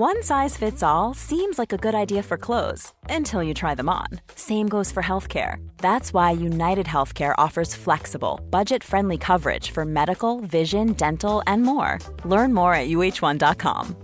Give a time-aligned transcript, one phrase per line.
[0.00, 3.90] One size fits all seems like a good idea for clothes until you try them
[3.90, 4.06] on.
[4.34, 5.56] Same goes for healthcare.
[5.76, 11.98] That's why United Healthcare offers flexible, budget friendly coverage for medical, vision, dental, and more.
[12.24, 13.94] Learn more at uh1.com.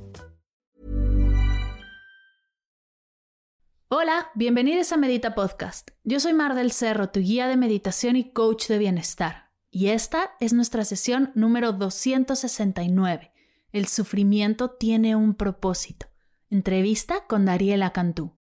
[3.90, 5.92] Hola, bienvenidos a Medita Podcast.
[6.04, 9.50] Yo soy Mar del Cerro, tu guía de meditación y coach de bienestar.
[9.70, 13.32] Y esta es nuestra sesión número 269
[13.76, 16.06] El sufrimiento tiene un propósito.
[16.48, 18.34] Entrevista con Dariela Cantú.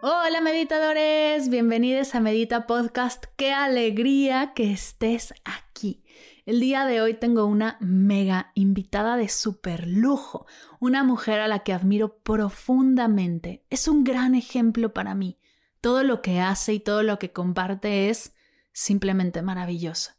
[0.00, 3.24] Hola meditadores, bienvenidos a Medita Podcast.
[3.34, 6.04] Qué alegría que estés aquí.
[6.46, 10.46] El día de hoy tengo una mega invitada de super lujo,
[10.78, 13.66] una mujer a la que admiro profundamente.
[13.70, 15.36] Es un gran ejemplo para mí.
[15.80, 18.36] Todo lo que hace y todo lo que comparte es
[18.72, 20.16] simplemente maravillosa.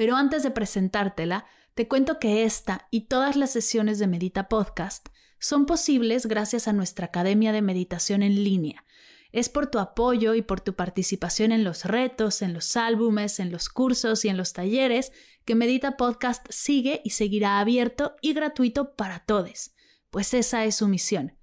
[0.00, 5.10] Pero antes de presentártela, te cuento que esta y todas las sesiones de Medita Podcast
[5.38, 8.86] son posibles gracias a nuestra Academia de Meditación en línea.
[9.30, 13.52] Es por tu apoyo y por tu participación en los retos, en los álbumes, en
[13.52, 15.12] los cursos y en los talleres
[15.44, 19.72] que Medita Podcast sigue y seguirá abierto y gratuito para todos,
[20.08, 21.36] pues esa es su misión.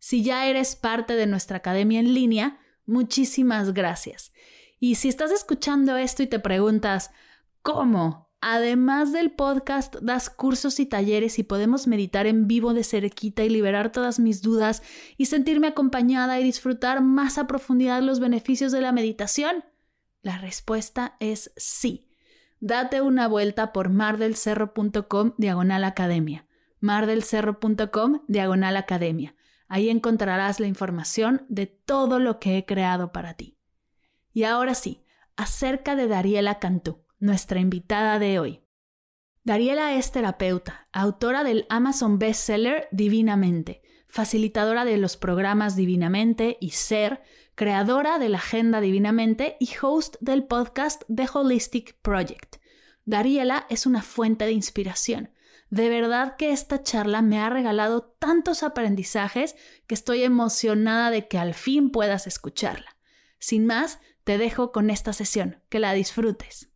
[0.00, 4.32] Si ya eres parte de nuestra academia en línea, muchísimas gracias.
[4.80, 7.12] Y si estás escuchando esto y te preguntas,
[7.62, 8.30] ¿cómo?
[8.42, 13.50] Además del podcast, das cursos y talleres y podemos meditar en vivo de cerquita y
[13.50, 14.82] liberar todas mis dudas
[15.18, 19.64] y sentirme acompañada y disfrutar más a profundidad los beneficios de la meditación?
[20.22, 22.08] La respuesta es sí.
[22.60, 26.46] Date una vuelta por mardelcerro.com diagonal academia.
[26.80, 29.34] mardelcerro.com diagonal academia.
[29.68, 33.58] Ahí encontrarás la información de todo lo que he creado para ti.
[34.32, 35.04] Y ahora sí,
[35.36, 38.64] acerca de Dariela Cantú, nuestra invitada de hoy.
[39.44, 47.22] Dariela es terapeuta, autora del Amazon bestseller Divinamente, facilitadora de los programas Divinamente y Ser,
[47.54, 52.56] creadora de la Agenda Divinamente y host del podcast The Holistic Project.
[53.04, 55.30] Dariela es una fuente de inspiración.
[55.68, 61.38] De verdad que esta charla me ha regalado tantos aprendizajes que estoy emocionada de que
[61.38, 62.96] al fin puedas escucharla.
[63.38, 65.62] Sin más, te dejo con esta sesión.
[65.68, 66.69] Que la disfrutes.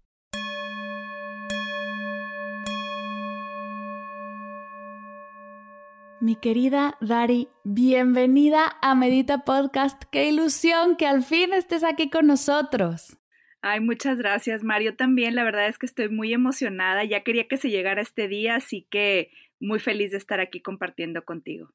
[6.25, 10.05] Mi querida Dari, bienvenida a Medita Podcast.
[10.11, 13.19] Qué ilusión que al fin estés aquí con nosotros.
[13.61, 14.97] Ay, muchas gracias, Mario.
[14.97, 17.05] También, la verdad es que estoy muy emocionada.
[17.05, 21.27] Ya quería que se llegara este día, así que muy feliz de estar aquí compartiendo
[21.27, 21.75] contigo.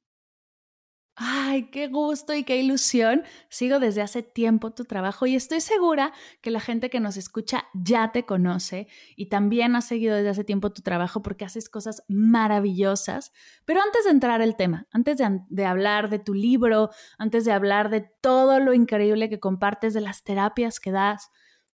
[1.22, 3.24] Ay, qué gusto y qué ilusión.
[3.50, 7.66] Sigo desde hace tiempo tu trabajo y estoy segura que la gente que nos escucha
[7.74, 8.88] ya te conoce
[9.18, 13.34] y también ha seguido desde hace tiempo tu trabajo porque haces cosas maravillosas.
[13.66, 17.52] Pero antes de entrar al tema, antes de, de hablar de tu libro, antes de
[17.52, 21.32] hablar de todo lo increíble que compartes, de las terapias que das,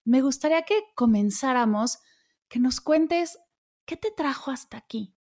[0.06, 2.00] me gustaría que comenzáramos,
[2.48, 3.38] que nos cuentes
[3.86, 5.18] qué te trajo hasta aquí.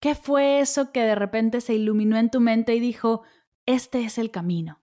[0.00, 3.22] ¿Qué fue eso que de repente se iluminó en tu mente y dijo,
[3.66, 4.80] este es el camino?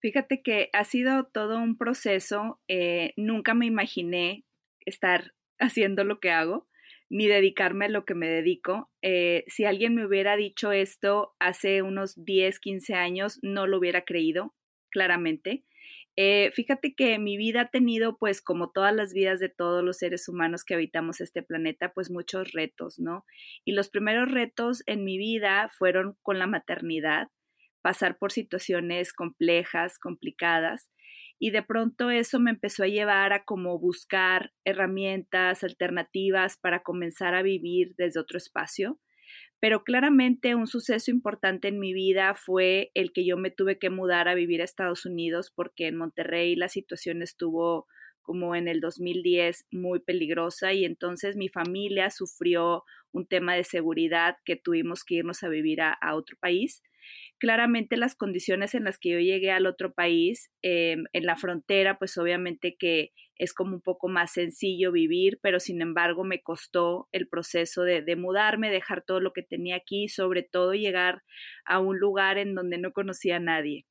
[0.00, 2.60] Fíjate que ha sido todo un proceso.
[2.68, 4.44] Eh, nunca me imaginé
[4.84, 6.68] estar haciendo lo que hago,
[7.10, 8.90] ni dedicarme a lo que me dedico.
[9.02, 14.02] Eh, si alguien me hubiera dicho esto hace unos 10, 15 años, no lo hubiera
[14.02, 14.54] creído,
[14.90, 15.64] claramente.
[16.20, 19.98] Eh, fíjate que mi vida ha tenido, pues como todas las vidas de todos los
[19.98, 23.24] seres humanos que habitamos este planeta, pues muchos retos, ¿no?
[23.64, 27.28] Y los primeros retos en mi vida fueron con la maternidad
[27.82, 30.90] pasar por situaciones complejas, complicadas,
[31.38, 37.34] y de pronto eso me empezó a llevar a como buscar herramientas, alternativas para comenzar
[37.34, 38.98] a vivir desde otro espacio.
[39.60, 43.90] Pero claramente un suceso importante en mi vida fue el que yo me tuve que
[43.90, 47.86] mudar a vivir a Estados Unidos porque en Monterrey la situación estuvo
[48.22, 54.36] como en el 2010 muy peligrosa y entonces mi familia sufrió un tema de seguridad
[54.44, 56.82] que tuvimos que irnos a vivir a, a otro país
[57.38, 61.98] claramente las condiciones en las que yo llegué al otro país, em, en la frontera,
[61.98, 67.08] pues obviamente que es como un poco más sencillo vivir, pero sin embargo me costó
[67.12, 71.22] el proceso de, mudarme, dejar todo lo que tenía aquí, sobre todo llegar
[71.64, 73.86] a un lugar en donde no conocía a nadie.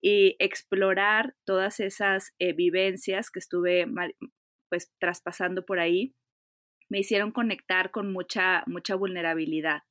[0.00, 3.86] Y explorar todas esas eh, vivencias que estuve
[4.68, 6.14] pues traspasando por ahí,
[6.88, 9.82] me hicieron conectar con mucha, mucha vulnerabilidad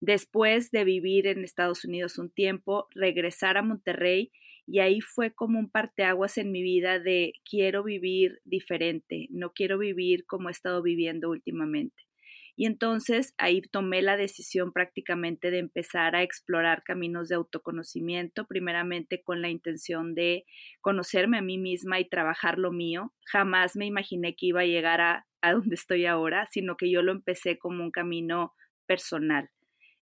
[0.00, 4.30] después de vivir en Estados Unidos un tiempo, regresar a Monterrey
[4.66, 9.78] y ahí fue como un parteaguas en mi vida de quiero vivir diferente, no quiero
[9.78, 12.08] vivir como he estado viviendo últimamente.
[12.54, 19.22] Y entonces ahí tomé la decisión prácticamente de empezar a explorar caminos de autoconocimiento, primeramente
[19.22, 20.44] con la intención de
[20.80, 23.14] conocerme a mí misma y trabajar lo mío.
[23.26, 27.00] Jamás me imaginé que iba a llegar a, a donde estoy ahora, sino que yo
[27.00, 28.54] lo empecé como un camino
[28.86, 29.50] personal.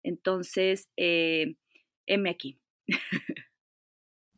[0.03, 1.55] Entonces, eh,
[2.29, 2.59] aquí.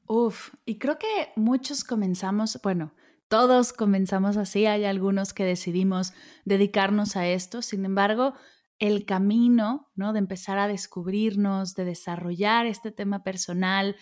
[0.07, 2.93] Uf, y creo que muchos comenzamos, bueno,
[3.27, 6.13] todos comenzamos así, hay algunos que decidimos
[6.45, 8.35] dedicarnos a esto, sin embargo,
[8.77, 10.13] el camino, ¿no?
[10.13, 13.95] De empezar a descubrirnos, de desarrollar este tema personal,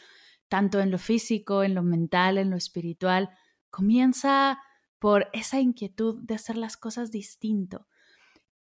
[0.49, 3.29] tanto en lo físico, en lo mental, en lo espiritual,
[3.69, 4.59] comienza
[4.99, 7.87] por esa inquietud de hacer las cosas distinto,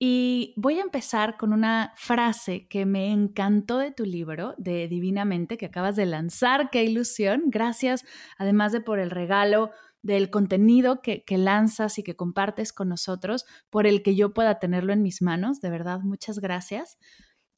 [0.04, 5.56] y voy a empezar con una frase que me encantó de tu libro, de Divinamente,
[5.56, 6.70] que acabas de lanzar.
[6.70, 7.44] ¡Qué ilusión!
[7.46, 8.04] Gracias,
[8.36, 9.70] además de por el regalo
[10.02, 14.58] del contenido que, que, lanzas y que compartes con nosotros, por el que yo pueda
[14.58, 15.60] tenerlo en mis manos.
[15.60, 16.98] De verdad, muchas gracias.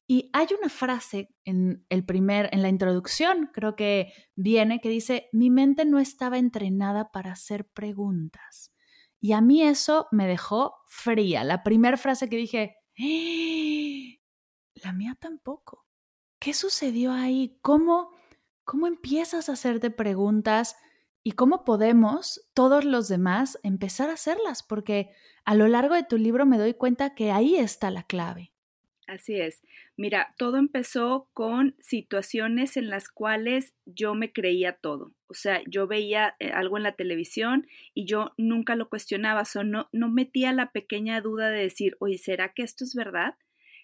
[0.05, 5.29] Y hay una frase en el primer, en la introducción, creo que viene, que dice:
[5.33, 8.74] Mi mente no estaba entrenada para hacer preguntas.
[9.25, 11.43] Y a mí eso me dejó fría.
[11.43, 14.19] La primera frase que dije, ¡Eh!
[14.75, 15.87] la mía tampoco.
[16.37, 17.57] ¿Qué sucedió ahí?
[17.63, 18.11] ¿Cómo,
[18.65, 20.75] ¿Cómo empiezas a hacerte preguntas
[21.23, 24.61] y cómo podemos todos los demás empezar a hacerlas?
[24.61, 25.09] Porque
[25.43, 28.53] a lo largo de tu libro me doy cuenta que ahí está la clave.
[29.07, 29.61] Así es.
[29.97, 35.13] Mira, todo empezó con situaciones en las cuales yo me creía todo.
[35.27, 39.63] O sea, yo veía eh, algo en la televisión y yo nunca lo cuestionaba, o
[39.63, 43.35] no, no metía la pequeña duda de decir, oye, ¿será que esto es verdad?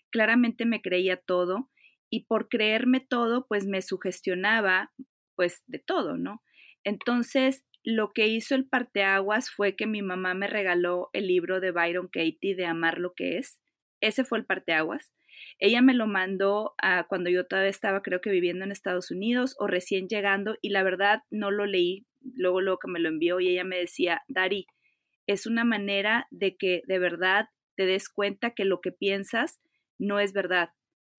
[0.10, 1.70] Claramente me creía todo
[2.10, 4.92] y por creerme todo, pues me sugestionaba,
[5.36, 6.42] pues de todo, ¿no?
[6.84, 11.72] Entonces, lo que hizo el parteaguas fue que mi mamá me regaló el libro de
[11.72, 13.61] Byron Katie de Amar lo que es
[14.02, 15.12] ese fue el parteaguas.
[15.60, 19.56] Ella me lo mandó a cuando yo todavía estaba, creo que viviendo en Estados Unidos
[19.60, 22.06] o recién llegando, y la verdad no lo leí.
[22.22, 24.68] Luego, luego que me lo envió, y ella me decía, Dari,
[25.28, 29.60] es una manera de que de verdad te des cuenta que lo que piensas
[29.98, 30.72] no es verdad.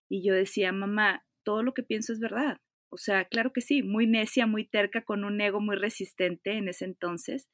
[0.08, 2.58] Y yo decía, mamá, todo lo que pienso es verdad.
[2.90, 6.69] O sea, claro que sí, muy necia, muy terca, con un ego muy resistente en
[6.69, 7.49] ese entonces.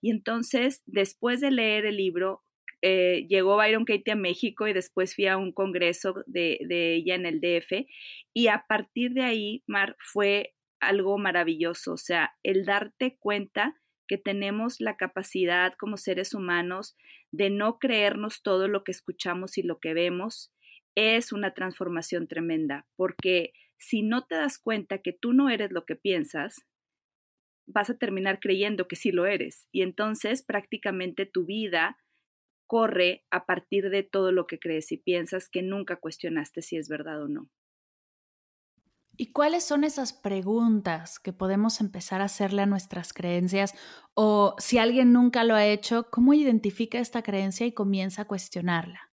[0.00, 2.42] Y entonces, después de leer el libro,
[2.82, 7.14] eh, llegó Byron Katie a México y después fui a un congreso de, de, ella
[7.14, 7.86] en el DF
[8.34, 13.76] y a partir de ahí, Mar, fue algo maravilloso, o sea, el darte cuenta
[14.08, 16.96] que tenemos la capacidad como seres humanos
[17.32, 20.52] de no creernos todo lo que escuchamos y lo que vemos,
[20.96, 25.84] es una transformación tremenda, porque si no te das cuenta que tú no eres lo
[25.84, 26.66] que piensas,
[27.66, 29.68] vas a terminar creyendo que sí lo eres.
[29.72, 31.96] Y entonces prácticamente tu vida
[32.70, 36.88] corre a partir de todo lo que crees y piensas que nunca cuestionaste si es
[36.88, 37.50] verdad o no.
[39.16, 43.74] ¿Y cuáles son esas preguntas que podemos empezar a hacerle a nuestras creencias?
[44.14, 49.09] O si alguien nunca lo ha hecho, ¿cómo identifica esta creencia y comienza a cuestionarla?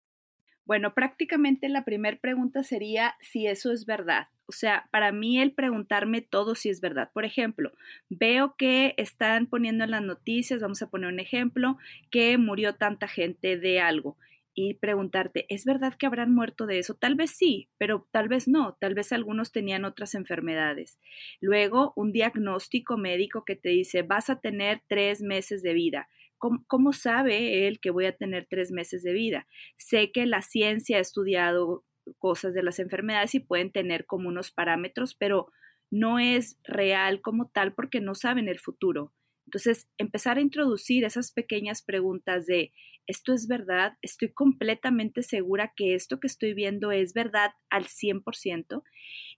[0.66, 4.28] Bueno, prácticamente la primera pregunta sería si eso es verdad.
[4.46, 7.10] O sea, para mí el preguntarme todo si es verdad.
[7.14, 7.72] Por ejemplo,
[8.10, 11.78] veo que están poniendo en las noticias, vamos a poner un ejemplo,
[12.10, 14.18] que murió tanta gente de algo
[14.54, 16.94] y preguntarte, ¿es verdad que habrán muerto de eso?
[16.96, 21.00] Tal vez sí, pero tal vez no, tal vez algunos tenían otras enfermedades.
[21.40, 26.10] Luego, un diagnóstico médico que te dice, vas a tener tres meses de vida.
[26.42, 29.48] ¿Cómo, sabe él que voy a tener tres meses de vida?
[29.78, 31.86] Sé que la ciencia ha estudiado
[32.18, 35.52] cosas de las enfermedades y pueden tener como unos parámetros, pero
[35.92, 39.14] no es real como tal porque no saben el futuro.
[39.46, 42.74] Entonces, empezar a introducir esas pequeñas preguntas de,
[43.06, 43.98] ¿esto es verdad?
[44.02, 48.84] ¿Estoy completamente segura que esto que estoy viendo es verdad al 100%?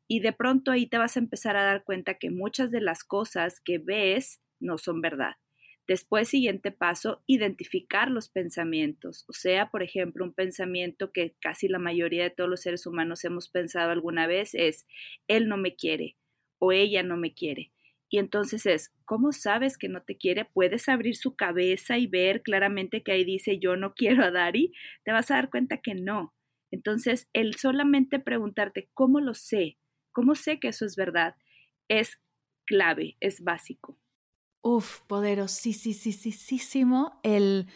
[0.07, 3.03] Y de pronto ahí te vas a empezar a dar cuenta que muchas de las
[3.03, 5.33] cosas que ves no son verdad.
[5.87, 9.25] Después, siguiente paso, identificar los pensamientos.
[9.27, 13.25] O sea, por ejemplo, un pensamiento que casi la mayoría de todos los seres humanos
[13.25, 14.85] hemos pensado alguna vez es,
[15.27, 16.15] él no me quiere
[16.59, 17.71] o ella no me quiere.
[18.09, 20.45] Y entonces es, ¿cómo sabes que no te quiere?
[20.45, 24.71] Puedes abrir su cabeza y ver claramente que ahí dice, yo no quiero a Dari.
[25.03, 26.33] Te vas a dar cuenta que no.
[26.71, 29.77] Entonces, el solamente preguntarte, ¿cómo lo sé?
[30.11, 31.35] ¿Cómo sé que eso es verdad?
[31.89, 32.19] Es
[32.65, 33.99] clave, es básico.
[34.63, 37.67] Uf, poderosísimo el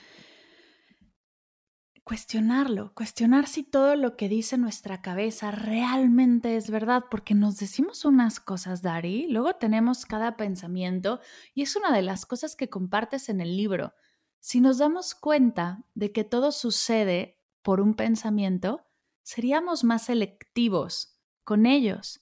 [2.05, 8.05] cuestionarlo, cuestionar si todo lo que dice nuestra cabeza realmente es verdad, porque nos decimos
[8.05, 11.19] unas cosas, Dari, luego tenemos cada pensamiento
[11.53, 13.93] y es una de las cosas que compartes en el libro.
[14.39, 18.87] Si nos damos cuenta de que todo sucede por un pensamiento,
[19.23, 22.21] seríamos más selectivos con ellos.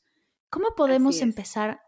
[0.50, 1.85] ¿Cómo podemos empezar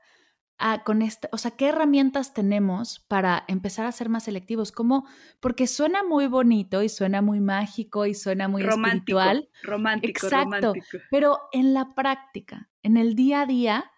[0.59, 4.71] a, con esta, o sea, qué herramientas tenemos para empezar a ser más selectivos?
[4.71, 5.05] ¿Cómo?
[5.39, 9.49] Porque suena muy bonito y suena muy mágico y suena muy romántico, espiritual.
[9.63, 10.45] Romántico, Exacto.
[10.45, 10.87] Romántico.
[11.11, 13.91] Pero en la práctica, en el día a día,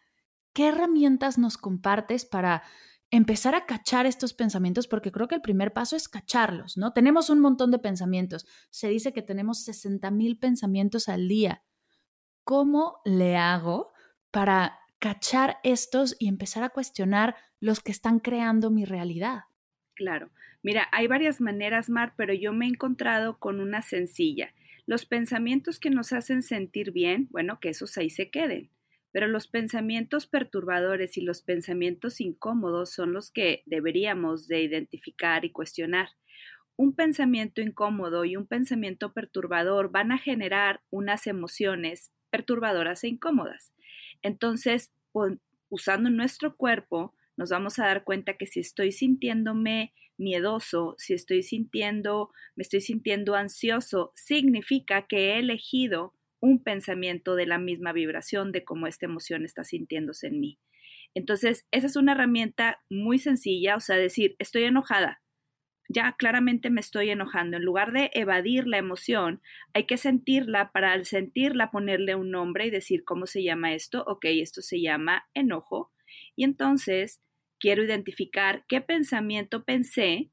[0.53, 2.63] ¿qué herramientas nos compartes para
[3.09, 4.87] empezar a cachar estos pensamientos?
[4.87, 6.91] Porque creo que el primer paso es cacharlos, ¿no?
[6.91, 8.45] Tenemos un montón de pensamientos.
[8.69, 11.63] Se dice que tenemos 60 mil pensamientos al día.
[12.43, 13.91] ¿Cómo le hago
[14.31, 19.43] para cachar estos y empezar a cuestionar los que están creando mi realidad.
[19.95, 20.29] Claro.
[20.61, 24.53] Mira, hay varias maneras, Mar, pero yo me he encontrado con una sencilla.
[24.85, 28.69] Los pensamientos que nos hacen sentir bien, bueno, que esos ahí se queden.
[29.11, 35.51] Pero los pensamientos perturbadores y los pensamientos incómodos son los que deberíamos de identificar y
[35.51, 36.09] cuestionar.
[36.75, 43.73] Un pensamiento incómodo y un pensamiento perturbador van a generar unas emociones perturbadoras e incómodas.
[44.21, 44.91] Entonces,
[45.69, 51.43] usando nuestro cuerpo, nos vamos a dar cuenta que si estoy sintiéndome miedoso, si estoy
[51.43, 58.51] sintiendo, me estoy sintiendo ansioso, significa que he elegido un pensamiento de la misma vibración
[58.51, 60.59] de cómo esta emoción está sintiéndose en mí.
[61.15, 65.21] Entonces, esa es una herramienta muy sencilla, o sea, decir, estoy enojada,
[65.89, 67.57] ya claramente me estoy enojando.
[67.57, 69.41] En lugar de evadir la emoción,
[69.73, 74.03] hay que sentirla para al sentirla ponerle un nombre y decir cómo se llama esto.
[74.07, 75.91] Ok, esto se llama enojo.
[76.35, 77.21] Y entonces
[77.59, 80.29] quiero identificar qué pensamiento pensé,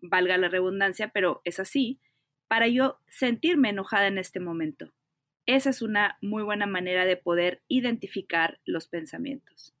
[0.00, 2.00] valga la redundancia, pero es así,
[2.48, 4.92] para yo sentirme enojada en este momento.
[5.46, 9.74] Esa es una muy buena manera de poder identificar los pensamientos.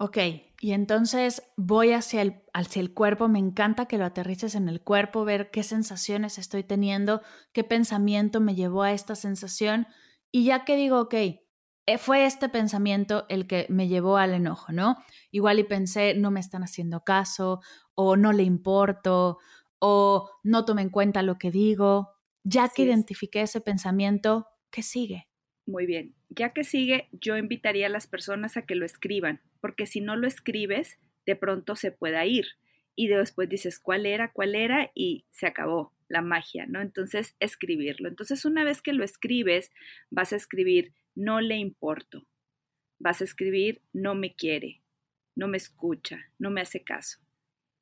[0.00, 0.16] Ok,
[0.60, 4.80] y entonces voy hacia el, hacia el cuerpo, me encanta que lo aterrices en el
[4.80, 7.20] cuerpo, ver qué sensaciones estoy teniendo,
[7.52, 9.88] qué pensamiento me llevó a esta sensación,
[10.30, 14.70] y ya que digo, ok, eh, fue este pensamiento el que me llevó al enojo,
[14.72, 14.96] ¿no?
[15.32, 17.60] Igual y pensé, no me están haciendo caso,
[17.96, 19.38] o no le importo,
[19.80, 22.10] o no tome en cuenta lo que digo.
[22.44, 25.27] Ya que identifiqué ese pensamiento, ¿qué sigue?
[25.68, 26.14] Muy bien.
[26.30, 30.16] Ya que sigue, yo invitaría a las personas a que lo escriban, porque si no
[30.16, 32.46] lo escribes, de pronto se pueda ir.
[32.96, 34.32] Y después dices, ¿cuál era?
[34.32, 34.90] ¿Cuál era?
[34.94, 36.80] Y se acabó la magia, ¿no?
[36.80, 38.08] Entonces, escribirlo.
[38.08, 39.70] Entonces, una vez que lo escribes,
[40.08, 42.26] vas a escribir, no le importo.
[42.98, 44.80] Vas a escribir, no me quiere,
[45.36, 47.18] no me escucha, no me hace caso.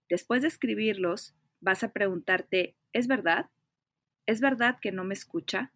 [0.08, 3.48] Después de escribirlos, vas a preguntarte, ¿es verdad?
[4.26, 5.72] ¿Es verdad que no me escucha?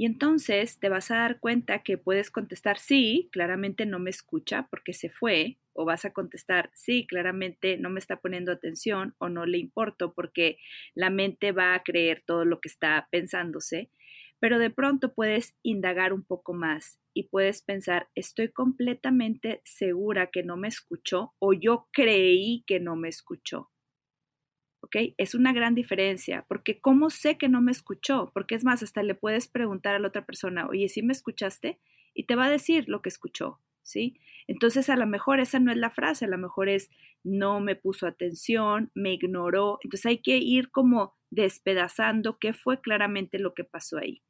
[0.00, 4.66] Y entonces te vas a dar cuenta que puedes contestar sí, claramente no me escucha
[4.70, 9.28] porque se fue, o vas a contestar sí, claramente no me está poniendo atención o
[9.28, 10.56] no le importo porque
[10.94, 13.90] la mente va a creer todo lo que está pensándose,
[14.38, 20.42] pero de pronto puedes indagar un poco más y puedes pensar, estoy completamente segura que
[20.42, 23.69] no me escuchó o yo creí que no me escuchó.
[25.18, 28.30] Es una gran diferencia, porque ¿cómo sé que no me escuchó?
[28.34, 31.78] Porque es más, hasta le puedes preguntar a la otra persona, oye, ¿sí me escuchaste?
[32.14, 34.18] Y te va a decir lo que escuchó, ¿sí?
[34.46, 36.90] Entonces, a lo mejor esa no es la frase, a lo mejor es
[37.22, 39.78] no me puso atención, me ignoró.
[39.84, 44.22] Entonces, hay que ir como despedazando qué fue claramente lo que pasó ahí.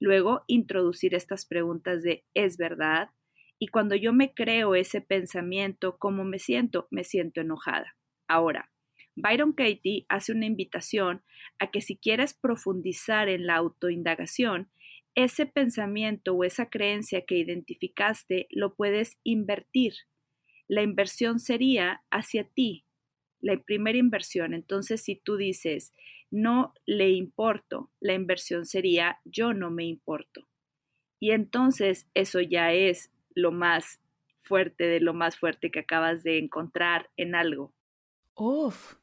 [0.00, 3.10] Luego, introducir estas preguntas de ¿es verdad?
[3.58, 6.88] Y cuando yo me creo ese pensamiento, ¿cómo me siento?
[6.90, 7.96] Me siento enojada.
[8.28, 8.70] Ahora,
[9.16, 11.22] Byron Katie hace una invitación
[11.58, 14.70] a que si quieres profundizar en la autoindagación,
[15.14, 19.94] ese pensamiento o esa creencia que identificaste lo puedes invertir.
[20.68, 22.84] La inversión sería hacia ti,
[23.40, 24.52] la primera inversión.
[24.52, 25.94] Entonces, si tú dices,
[26.30, 30.46] no le importo, la inversión sería, yo no me importo.
[31.18, 34.00] Y entonces eso ya es lo más
[34.42, 37.72] fuerte de lo más fuerte que acabas de encontrar en algo.
[38.34, 38.95] Uf,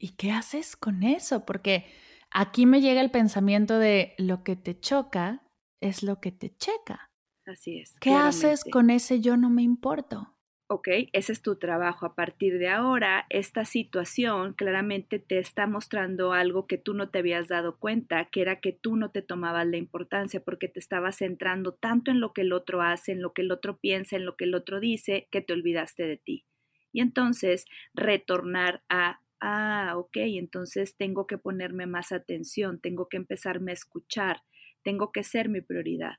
[0.00, 1.44] ¿Y qué haces con eso?
[1.44, 1.84] Porque
[2.30, 5.42] aquí me llega el pensamiento de lo que te choca
[5.80, 7.10] es lo que te checa.
[7.46, 7.94] Así es.
[8.00, 10.34] ¿Qué haces con ese yo no me importo?
[10.72, 12.06] Ok, ese es tu trabajo.
[12.06, 17.18] A partir de ahora, esta situación claramente te está mostrando algo que tú no te
[17.18, 21.16] habías dado cuenta, que era que tú no te tomabas la importancia porque te estabas
[21.16, 24.24] centrando tanto en lo que el otro hace, en lo que el otro piensa, en
[24.24, 26.46] lo que el otro dice, que te olvidaste de ti.
[26.92, 33.72] Y entonces, retornar a ah, ok, entonces tengo que ponerme más atención, tengo que empezarme
[33.72, 34.42] a escuchar,
[34.82, 36.16] tengo que ser mi prioridad.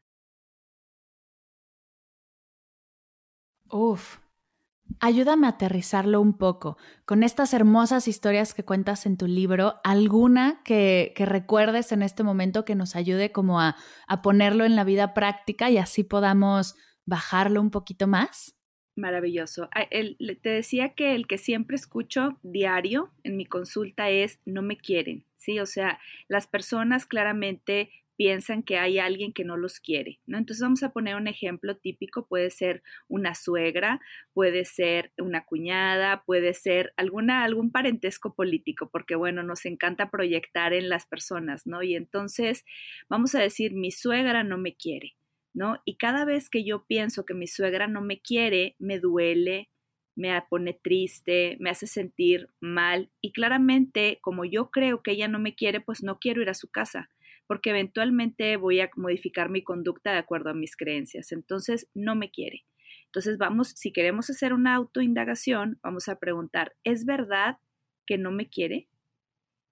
[3.69, 4.17] Uf,
[4.99, 10.61] Ayúdame a aterrizarlo un poco con estas hermosas historias que cuentas en tu libro, alguna
[10.63, 13.75] que, recuerdes en este momento que nos ayude como a,
[14.07, 16.75] a ponerlo en la vida práctica y así podamos
[17.05, 18.55] bajarlo un poquito más.
[18.95, 19.69] Maravilloso.
[19.73, 24.77] Ah, te decía que el que siempre escucho diario en mi consulta es no me
[24.77, 25.59] quieren, ¿sí?
[25.59, 30.37] O sea, las personas claramente piensan que hay alguien que no los quiere, ¿no?
[30.37, 34.01] Entonces vamos a poner un ejemplo típico, puede ser una suegra,
[34.33, 40.73] puede ser una cuñada, puede ser alguna, algún parentesco político, porque bueno, nos encanta proyectar
[40.73, 41.81] en las personas, ¿no?
[41.81, 42.65] Y entonces
[43.09, 45.15] vamos a decir, mi suegra no me quiere,
[45.53, 45.81] ¿no?
[45.85, 49.69] Y cada vez que yo pienso que mi suegra no me quiere, me duele,
[50.15, 55.39] me pone triste, me hace sentir mal y claramente como yo creo que ella no
[55.39, 57.09] me quiere, pues no quiero ir a su casa
[57.51, 61.33] porque eventualmente voy a modificar mi conducta de acuerdo a mis creencias.
[61.33, 62.63] Entonces, no me quiere.
[63.07, 67.57] Entonces, vamos, si queremos hacer una autoindagación, vamos a preguntar, ¿es verdad
[68.07, 68.87] que no me quiere?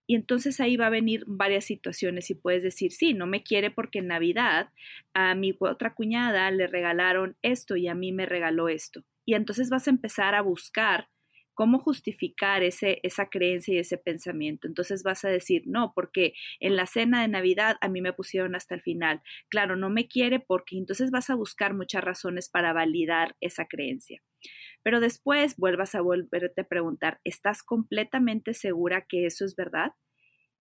[0.10, 3.70] Y entonces ahí va a venir varias situaciones y puedes decir, sí, no me quiere
[3.70, 4.70] porque en Navidad
[5.14, 9.04] a mi otra cuñada le regalaron esto y a mí me regaló esto.
[9.24, 11.10] Y entonces vas a empezar a buscar
[11.54, 14.68] cómo justificar ese, esa creencia y ese pensamiento.
[14.68, 18.56] Entonces vas a decir, no, porque en la cena de Navidad a mí me pusieron
[18.56, 19.22] hasta el final.
[19.48, 24.24] Claro, no me quiere porque entonces vas a buscar muchas razones para validar esa creencia.
[24.84, 29.94] Pero después vuelvas a volverte a preguntar, ¿estás completamente segura que eso es verdad?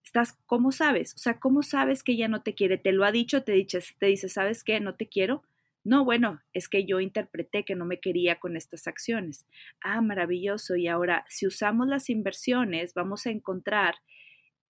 [0.05, 1.15] ¿Estás, cómo sabes?
[1.15, 2.79] O sea, ¿cómo sabes que ella no te quiere?
[2.79, 3.45] ¿Te lo ha dicho?
[3.45, 4.81] ¿Te dice, te dice ¿sabes qué?
[4.81, 5.43] No te quiero?
[5.85, 9.47] No, bueno, es que yo interpreté que no me quería con estas acciones.
[9.81, 10.77] Ah, maravilloso.
[10.77, 13.95] Y ahora, si usamos las inversiones, vamos a encontrar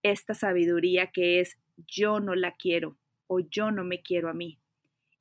[0.03, 4.59] esta sabiduría que es yo no la quiero o yo no me quiero a mí.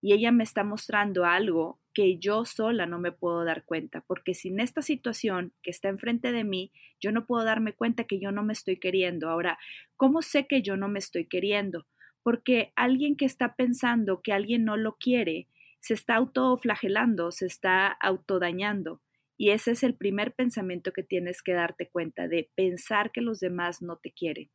[0.01, 4.35] Y ella me está mostrando algo que yo sola no me puedo dar cuenta, porque
[4.35, 8.31] sin esta situación que está enfrente de mí, yo no puedo darme cuenta que yo
[8.31, 9.31] no me estoy queriendo.
[9.31, 9.57] Ahora,
[9.95, 11.87] ¿cómo sé que yo no me estoy queriendo?
[12.21, 15.47] Porque alguien que está pensando que alguien no lo quiere,
[15.79, 19.01] se está autoflagelando, se está autodañando.
[19.35, 23.39] Y ese es el primer pensamiento que tienes que darte cuenta de pensar que los
[23.39, 24.51] demás no te quieren.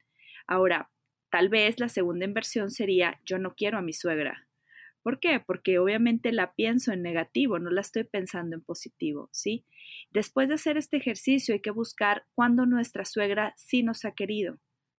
[0.47, 0.93] Ahora,
[1.29, 4.47] tal vez la segunda inversión sería yo no quiero a mi suegra.
[5.03, 5.41] ¿Por qué?
[5.41, 9.65] Porque obviamente la pienso en negativo, no la estoy pensando en positivo, ¿sí?
[10.11, 14.59] Después de hacer este ejercicio hay que buscar cuándo nuestra suegra sí nos ha querido.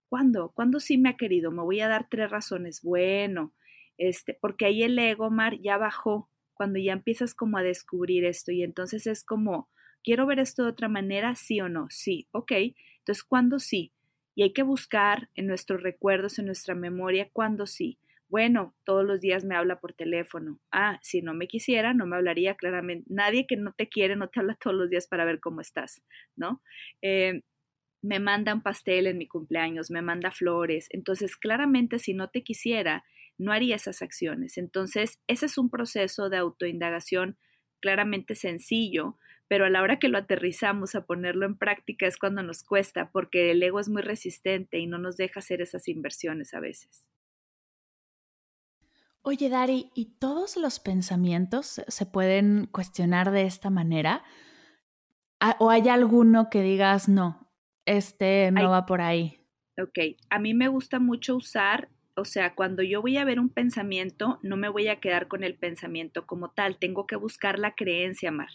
[0.09, 0.51] ¿Cuándo?
[0.53, 1.51] ¿Cuándo sí me ha querido?
[1.51, 2.81] Me voy a dar tres razones.
[2.83, 3.53] Bueno,
[3.97, 8.51] este, porque ahí el ego, Mar, ya bajó cuando ya empiezas como a descubrir esto
[8.51, 9.69] y entonces es como,
[10.03, 12.51] quiero ver esto de otra manera, sí o no, sí, ok,
[12.99, 13.91] entonces, ¿cuándo sí?
[14.35, 17.99] Y hay que buscar en nuestros recuerdos, en nuestra memoria, ¿cuándo sí?
[18.33, 20.59] Bueno, todos los días me habla por teléfono.
[20.71, 23.05] Ah, si no me quisiera, no me hablaría claramente.
[23.13, 26.01] Nadie que no te quiere no te habla todos los días para ver cómo estás,
[26.35, 26.63] ¿no?
[27.03, 27.43] Eh,
[28.01, 30.87] me manda un pastel en mi cumpleaños, me manda flores.
[30.89, 33.03] Entonces, claramente, si no te quisiera,
[33.37, 34.57] no haría esas acciones.
[34.57, 37.37] Entonces, ese es un proceso de autoindagación
[37.81, 39.15] claramente sencillo,
[39.47, 43.11] pero a la hora que lo aterrizamos a ponerlo en práctica es cuando nos cuesta,
[43.11, 47.05] porque el ego es muy resistente y no nos deja hacer esas inversiones a veces.
[49.23, 54.23] Oye, Dari, ¿y todos los pensamientos se pueden cuestionar de esta manera?
[55.59, 57.51] ¿O hay alguno que digas, no,
[57.85, 59.39] este no va por ahí?
[59.81, 63.49] Ok, a mí me gusta mucho usar o sea, cuando yo voy a ver un
[63.49, 67.73] pensamiento, no me voy a quedar con el pensamiento como tal, tengo que buscar la
[67.73, 68.49] creencia, Mar.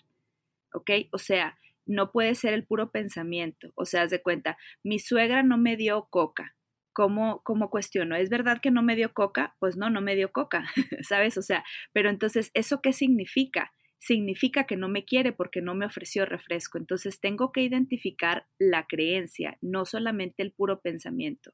[0.73, 0.91] ¿Ok?
[1.13, 3.73] O sea, no puede ser el puro pensamiento.
[3.75, 6.55] O sea, haz de cuenta, mi suegra no me dio coca.
[6.99, 8.17] ¿Cómo, ¿Cómo cuestiono?
[8.17, 9.55] ¿Es verdad que no me dio coca?
[9.61, 10.65] Pues no, no me dio coca,
[11.09, 11.39] ¿sabes?
[11.39, 13.73] O sea, pero entonces, ¿eso qué significa?
[14.01, 16.77] Significa que no me quiere porque no me ofreció refresco.
[16.77, 21.53] Entonces, tengo que identificar la creencia, no solamente el puro pensamiento.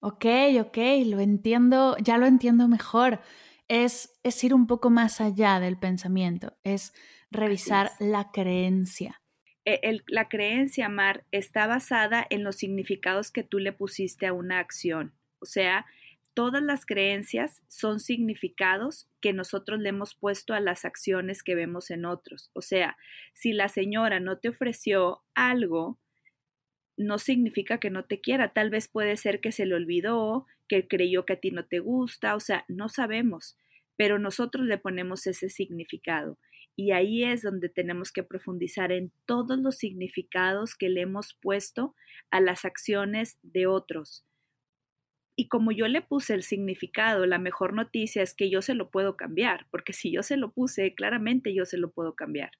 [0.00, 0.24] Ok,
[0.60, 3.20] ok, lo entiendo, ya lo entiendo mejor.
[3.68, 6.92] Es, es ir un poco más allá del pensamiento, es
[7.30, 9.23] revisar la creencia.
[9.64, 14.58] E, la creencia, Mar, está basada en los significados que tú le pusiste a una
[14.58, 15.14] acción.
[15.38, 15.86] O sea,
[16.34, 21.90] todas las creencias son significados que nosotros le hemos puesto a las acciones que vemos
[21.90, 22.50] en otros.
[22.52, 22.96] O sea,
[23.32, 25.98] si la señora no te ofreció algo,
[26.96, 30.86] no significa que no te quiera, tal vez puede ser que se le olvidó, que
[30.86, 33.56] creyó que a ti no te gusta, o sea, no sabemos,
[33.96, 36.38] pero nosotros le ponemos ese significado.
[36.76, 41.94] Y ahí es donde tenemos que profundizar en todos los significados que le hemos puesto
[42.30, 44.24] a las acciones de otros.
[45.36, 48.90] Y como yo le puse el significado, la mejor noticia es que yo se lo
[48.90, 52.52] puedo cambiar, porque si yo se lo puse, claramente yo se lo puedo cambiar.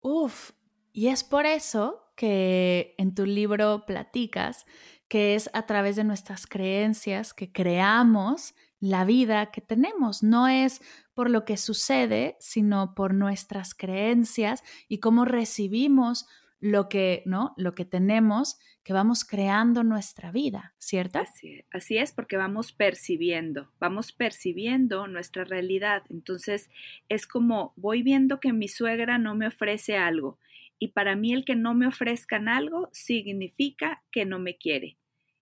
[0.00, 0.52] Uf,
[0.92, 4.66] y es por eso que en tu libro platicas
[5.08, 10.22] que es a través de nuestras creencias que creamos la vida que tenemos.
[10.22, 10.82] No es
[11.18, 16.28] por lo que sucede, sino por nuestras creencias y cómo recibimos
[16.60, 17.54] lo que, ¿no?
[17.56, 21.18] Lo que tenemos, que vamos creando nuestra vida, ¿cierto?
[21.18, 26.04] Así, así, es, porque vamos percibiendo, vamos percibiendo nuestra realidad.
[26.08, 26.70] Entonces,
[27.08, 30.38] es como voy viendo que mi suegra no me ofrece algo
[30.78, 34.98] y para mí el que no me ofrezcan algo significa que no me quiere.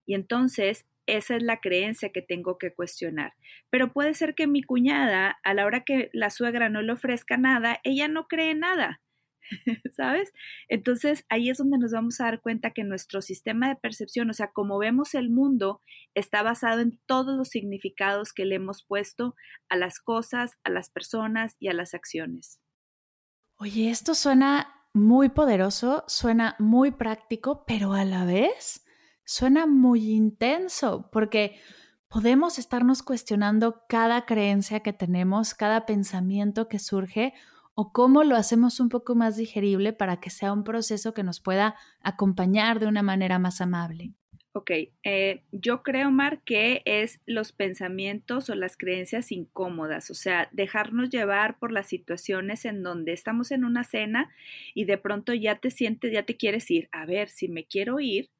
[0.06, 3.34] Y entonces esa es la creencia que tengo que cuestionar.
[3.70, 7.36] Pero puede ser que mi cuñada, a la hora que la suegra no le ofrezca
[7.36, 9.00] nada, ella no cree nada.
[9.96, 10.32] ¿Sabes?
[10.68, 14.32] Entonces ahí es donde nos vamos a dar cuenta que nuestro sistema de percepción, o
[14.32, 15.82] sea, como vemos el mundo,
[16.14, 19.36] está basado en todos los significados que le hemos puesto
[19.68, 22.60] a las cosas, a las personas y a las acciones.
[23.58, 28.85] Oye, esto suena muy poderoso, suena muy práctico, pero a la vez
[29.26, 31.60] suena muy intenso, porque
[32.08, 37.34] podemos estarnos cuestionando cada creencia que tenemos, cada pensamiento que surge,
[37.74, 41.40] o cómo lo hacemos un poco más digerible para que sea un proceso que nos
[41.40, 44.14] pueda acompañar de una manera más amable.
[44.52, 44.70] Ok,
[45.04, 51.10] eh, yo creo, Mar, que es los pensamientos o las creencias incómodas, o sea, dejarnos
[51.10, 54.30] llevar por las situaciones en donde estamos en una cena
[54.74, 56.88] y de pronto ya te sientes, ya te quieres ir.
[56.92, 58.30] A ver, si me quiero ir,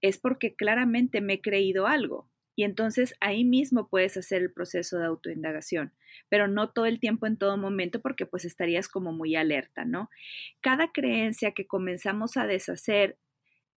[0.00, 2.30] es porque claramente me he creído algo.
[2.58, 5.92] Y entonces ahí mismo puedes hacer el proceso de autoindagación,
[6.30, 10.08] pero no todo el tiempo en todo momento porque pues estarías como muy alerta, ¿no?
[10.62, 13.18] Cada creencia que comenzamos a deshacer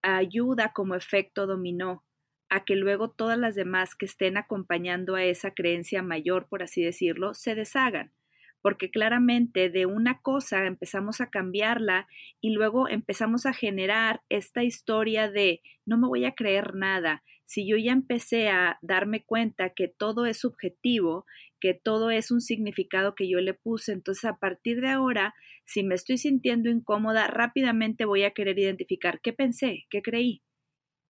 [0.01, 2.05] ayuda como efecto dominó
[2.49, 6.81] a que luego todas las demás que estén acompañando a esa creencia mayor, por así
[6.81, 8.13] decirlo, se deshagan,
[8.61, 12.07] porque claramente de una cosa empezamos a cambiarla
[12.41, 17.23] y luego empezamos a generar esta historia de no me voy a creer nada.
[17.45, 21.25] Si yo ya empecé a darme cuenta que todo es subjetivo,
[21.59, 25.33] que todo es un significado que yo le puse, entonces a partir de ahora
[25.65, 30.41] si me estoy sintiendo incómoda, rápidamente voy a querer identificar qué pensé, qué creí,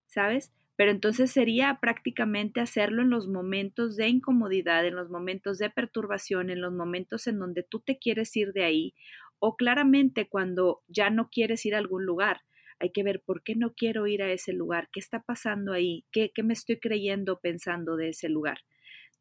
[0.07, 0.51] ¿sabes?
[0.79, 6.49] Pero entonces sería prácticamente hacerlo en los momentos de incomodidad, en los momentos de perturbación,
[6.49, 8.93] en los momentos en donde tú te quieres ir de ahí
[9.39, 12.43] o claramente cuando ya no quieres ir a algún lugar.
[12.79, 16.05] Hay que ver por qué no quiero ir a ese lugar, qué está pasando ahí,
[16.13, 18.59] qué, me estoy creyendo pensando de ese lugar.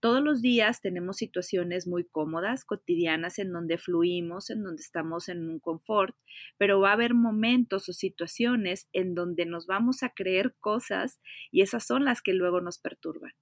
[0.01, 5.49] Todos los días tenemos situaciones muy cómodas, cotidianas, en donde fluimos, en donde estamos en
[5.49, 6.15] un confort,
[6.57, 11.63] pero va a haber momentos o situaciones en donde nos vamos a creer cosas y
[11.63, 13.33] esas son las que luego nos perturban.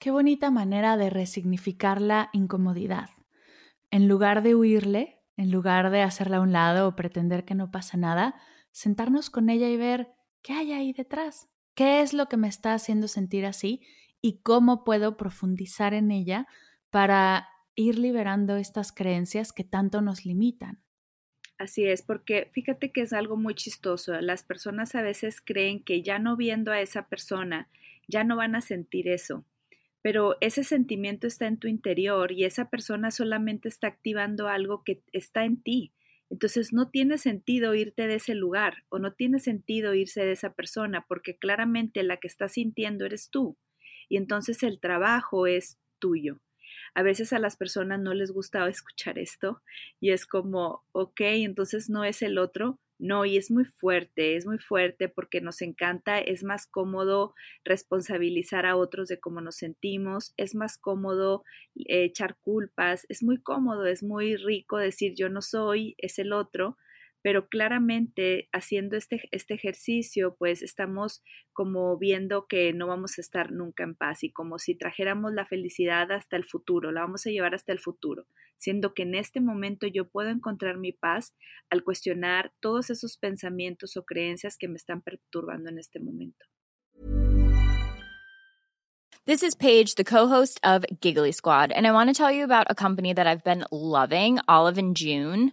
[0.00, 3.10] Qué bonita manera de resignificar la incomodidad.
[3.90, 7.70] En lugar de huirle, en lugar de hacerla a un lado o pretender que no
[7.70, 8.34] pasa nada,
[8.72, 10.08] sentarnos con ella y ver
[10.42, 13.82] qué hay ahí detrás, qué es lo que me está haciendo sentir así
[14.20, 16.46] y cómo puedo profundizar en ella
[16.90, 20.82] para ir liberando estas creencias que tanto nos limitan.
[21.58, 24.20] Así es, porque fíjate que es algo muy chistoso.
[24.20, 27.68] Las personas a veces creen que ya no viendo a esa persona,
[28.06, 29.44] ya no van a sentir eso,
[30.02, 35.02] pero ese sentimiento está en tu interior y esa persona solamente está activando algo que
[35.12, 35.92] está en ti.
[36.30, 40.54] Entonces no tiene sentido irte de ese lugar o no tiene sentido irse de esa
[40.54, 43.56] persona porque claramente la que está sintiendo eres tú
[44.08, 46.40] y entonces el trabajo es tuyo.
[46.94, 49.62] A veces a las personas no les gusta escuchar esto
[50.00, 52.78] y es como, ok, entonces no es el otro.
[53.00, 57.32] No, y es muy fuerte, es muy fuerte porque nos encanta, es más cómodo
[57.64, 61.44] responsabilizar a otros de cómo nos sentimos, es más cómodo
[61.76, 66.32] eh, echar culpas, es muy cómodo, es muy rico decir yo no soy, es el
[66.32, 66.76] otro,
[67.28, 73.52] pero claramente haciendo este, este ejercicio, pues estamos como viendo que no vamos a estar
[73.52, 77.30] nunca en paz y como si trajéramos la felicidad hasta el futuro, la vamos a
[77.30, 81.34] llevar hasta el futuro, siendo que en este momento yo puedo encontrar mi paz
[81.68, 86.46] al cuestionar todos esos pensamientos o creencias que me están perturbando en este momento.
[89.26, 92.68] This is Paige, the co-host of Giggly Squad, and I want to tell you about
[92.70, 95.52] a company that I've been loving, Olive and June.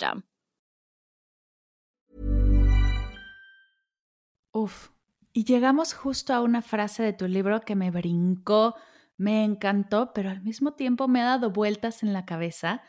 [4.53, 4.89] Uf,
[5.33, 8.75] y llegamos justo a una frase de tu libro que me brincó,
[9.17, 12.81] me encantó, pero al mismo tiempo me ha dado vueltas en la cabeza,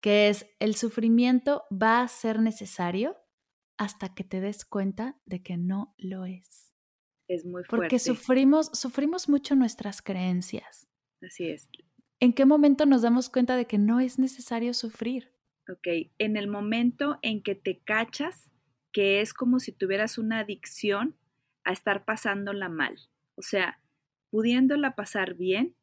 [0.00, 3.16] que es el sufrimiento va a ser necesario
[3.76, 6.74] hasta que te des cuenta de que no lo es.
[7.28, 7.84] Es muy fuerte.
[7.84, 10.88] Porque sufrimos, sufrimos mucho nuestras creencias.
[11.22, 11.68] Así es.
[12.18, 15.32] ¿En qué momento nos damos cuenta de que no es necesario sufrir?
[15.70, 15.86] Ok,
[16.18, 18.50] en el momento en que te cachas
[18.92, 21.16] que es como si tuvieras una adicción
[21.62, 22.98] a estar pasándola mal.
[23.36, 23.80] O sea,
[24.30, 25.76] pudiéndola pasar bien,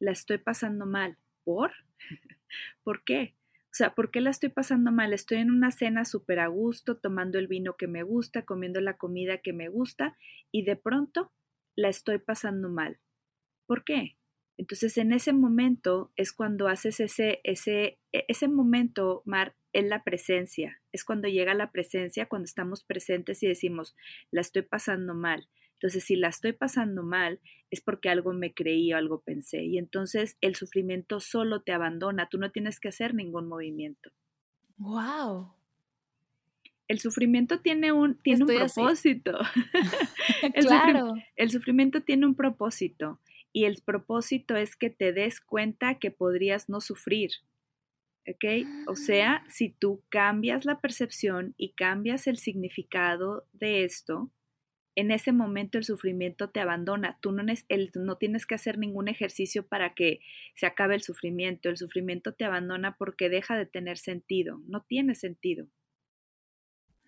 [0.00, 1.16] la estoy pasando mal.
[1.44, 1.72] ¿Por?
[2.82, 3.36] ¿Por qué?
[3.66, 5.12] O sea, ¿por qué la estoy pasando mal?
[5.12, 8.96] Estoy en una cena súper a gusto, tomando el vino que me gusta, comiendo la
[8.96, 10.16] comida que me gusta
[10.50, 11.30] y de pronto
[11.76, 12.98] la estoy pasando mal.
[13.66, 14.16] ¿Por qué?
[14.60, 20.04] Entonces, en ese momento es cuando haces ese, ese, e, ese momento, Mar, es la
[20.04, 20.82] presencia.
[20.92, 23.96] Es cuando llega la presencia, cuando estamos presentes y decimos,
[24.30, 25.48] la estoy pasando mal.
[25.72, 29.64] Entonces, si la estoy pasando mal, es porque algo me creí o algo pensé.
[29.64, 32.28] Y entonces el sufrimiento solo te abandona.
[32.28, 34.10] Tú no tienes que hacer ningún movimiento.
[34.76, 35.54] ¡Wow!
[36.86, 39.38] El sufrimiento tiene un, tiene un propósito.
[40.54, 41.14] el, claro.
[41.36, 43.20] el sufrimiento tiene un propósito
[43.52, 47.30] y el propósito es que te des cuenta que podrías no sufrir.
[48.28, 48.68] ¿Ok?
[48.86, 49.46] O sea, Ah.
[49.48, 54.30] si tú cambias la percepción y cambias el significado de esto,
[54.96, 57.18] en ese momento el sufrimiento te abandona.
[57.22, 60.20] Tú no, el, no tienes que hacer ningún ejercicio para que
[60.56, 61.68] se acabe el sufrimiento.
[61.70, 64.60] El sufrimiento te abandona porque deja de tener sentido.
[64.66, 65.68] No tiene sentido.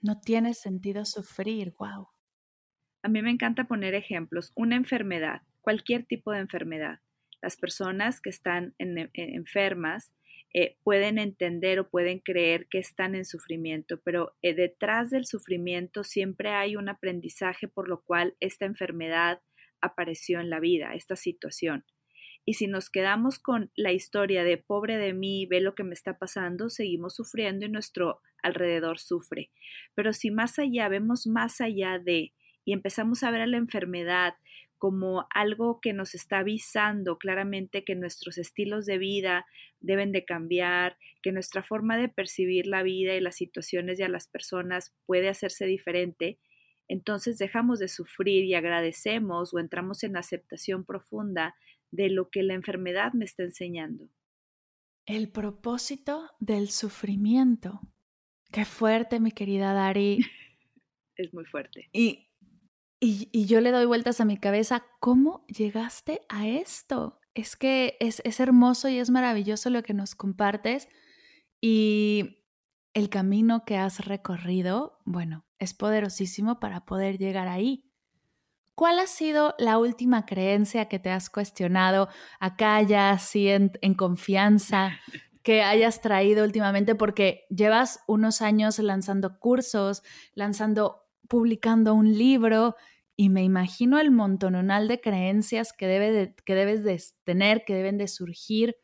[0.02, 1.74] No tiene sentido sufrir.
[1.78, 2.08] ¡Wow!
[3.04, 4.52] A mí me encanta poner ejemplos.
[4.56, 7.00] Una enfermedad cualquier tipo de enfermedad.
[7.40, 10.12] Las personas que están en, enfermas
[10.54, 16.04] eh, pueden entender o pueden creer que están en sufrimiento, pero eh, detrás del sufrimiento
[16.04, 19.40] siempre hay un aprendizaje por lo cual esta enfermedad
[19.80, 21.84] apareció en la vida, esta situación.
[22.44, 25.94] Y si nos quedamos con la historia de pobre de mí, ve lo que me
[25.94, 29.50] está pasando, seguimos sufriendo y nuestro alrededor sufre.
[29.94, 32.32] Pero si más allá, vemos más allá de
[32.64, 34.34] y empezamos a ver a la enfermedad
[34.82, 39.46] como algo que nos está avisando claramente que nuestros estilos de vida
[39.78, 44.08] deben de cambiar, que nuestra forma de percibir la vida y las situaciones y a
[44.08, 46.40] las personas puede hacerse diferente,
[46.88, 51.54] entonces dejamos de sufrir y agradecemos o entramos en aceptación profunda
[51.92, 54.08] de lo que la enfermedad me está enseñando.
[55.06, 57.82] El propósito del sufrimiento.
[58.50, 60.18] Qué fuerte, mi querida Dari.
[61.14, 61.88] es muy fuerte.
[61.92, 62.31] Y
[63.04, 67.18] y, yo le doy vueltas a mi cabeza, ¿cómo llegaste a esto?
[67.34, 70.88] Es que es, es, hermoso y es maravilloso lo que nos compartes
[71.60, 72.44] y
[72.94, 77.90] el camino que has recorrido, bueno, es poderosísimo para poder llegar ahí.
[78.76, 84.92] ¿Cuál ha sido la última creencia que te has cuestionado acá ya así en confianza
[85.42, 86.94] que hayas traído últimamente?
[86.94, 92.76] Porque llevas unos años lanzando cursos, lanzando, publicando un libro,
[93.16, 97.74] y me imagino el montononal de creencias que, debe de, que debes de tener, que
[97.74, 98.76] deben de surgir.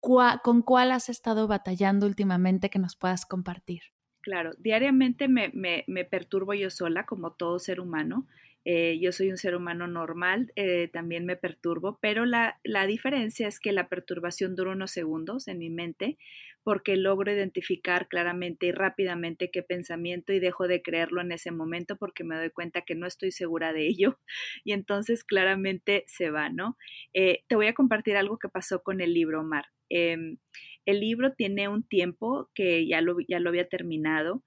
[0.00, 3.82] ¿Con cuál has estado batallando últimamente que nos puedas compartir?
[4.20, 8.26] Claro, diariamente me, me, me perturbo yo sola, como todo ser humano.
[8.64, 13.48] Eh, yo soy un ser humano normal, eh, también me perturbo, pero la, la diferencia
[13.48, 16.18] es que la perturbación dura unos segundos en mi mente
[16.64, 21.96] porque logro identificar claramente y rápidamente qué pensamiento y dejo de creerlo en ese momento
[21.96, 24.18] porque me doy cuenta que no estoy segura de ello
[24.64, 26.76] y entonces claramente se va, ¿no?
[27.14, 29.66] Eh, te voy a compartir algo que pasó con el libro, Omar.
[29.90, 30.36] Eh,
[30.86, 34.42] el libro tiene un tiempo que ya lo, ya lo había terminado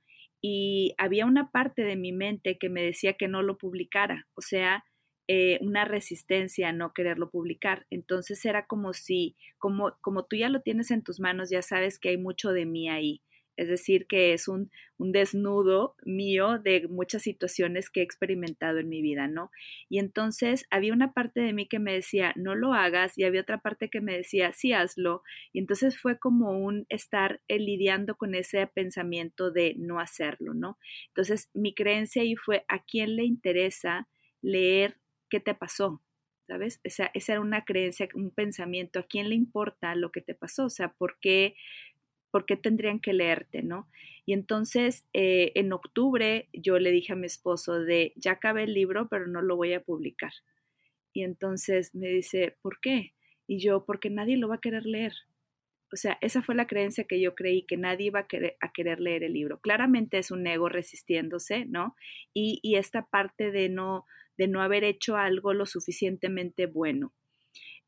[0.47, 4.41] y había una parte de mi mente que me decía que no lo publicara, o
[4.41, 4.85] sea,
[5.27, 7.87] eh, una resistencia a no quererlo publicar.
[7.89, 11.97] Entonces era como si, como, como tú ya lo tienes en tus manos, ya sabes
[11.97, 13.23] que hay mucho de mí ahí.
[13.57, 18.89] Es decir, que es un, un, desnudo mío de muchas situaciones que he experimentado en
[18.89, 19.51] mi vida, ¿no?
[19.89, 23.41] Y entonces había una parte de mí que me decía, no lo hagas, y había
[23.41, 25.23] otra parte que me decía, sí, hazlo.
[25.53, 30.77] Y entonces fue como un estar eh, lidiando con ese pensamiento de no hacerlo, ¿no?
[31.07, 34.07] Entonces mi creencia ahí fue, ¿a quién le interesa
[34.41, 34.97] leer
[35.29, 36.01] qué te pasó?
[36.47, 36.79] ¿Sabes?
[36.83, 40.65] Esa, esa era una creencia, un pensamiento, ¿a quién le importa lo que te pasó?
[40.65, 41.55] O sea, ¿por qué?
[42.35, 43.87] ¿Por qué tendrían que leerte, no?
[44.25, 48.73] Y entonces eh, en octubre yo le dije a mi esposo de, ya acabé el
[48.73, 50.33] libro, pero no lo voy a publicar.
[51.13, 53.13] Y entonces me dice, ¿por qué?
[53.47, 55.13] Y yo, porque nadie lo va a querer leer.
[55.93, 58.73] O sea, esa fue la creencia que yo creí, que nadie iba a querer, a
[58.73, 59.61] querer leer el libro.
[59.61, 61.95] Claramente es un ego resistiéndose, ¿no?
[62.33, 64.03] Y, y esta parte de no,
[64.37, 67.13] de no haber hecho algo lo suficientemente bueno.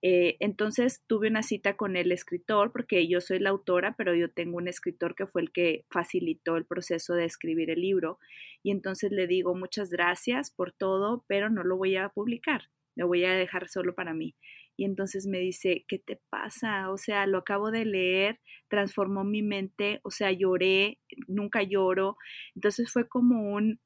[0.02, 4.30] Eh, entonces tuve una cita con el escritor, porque yo soy la autora, pero yo
[4.32, 8.20] tengo un escritor que fue el que facilitó el proceso de escribir el libro.
[8.64, 13.08] Y entonces le digo, muchas gracias por todo, pero no lo voy a publicar, lo
[13.08, 14.36] voy a dejar solo para mí.
[14.80, 16.92] Y entonces me dice, ¿qué te pasa?
[16.92, 22.16] O sea, lo acabo de leer, transformó mi mente, o sea, lloré, nunca lloro.
[22.54, 23.80] Entonces fue como un,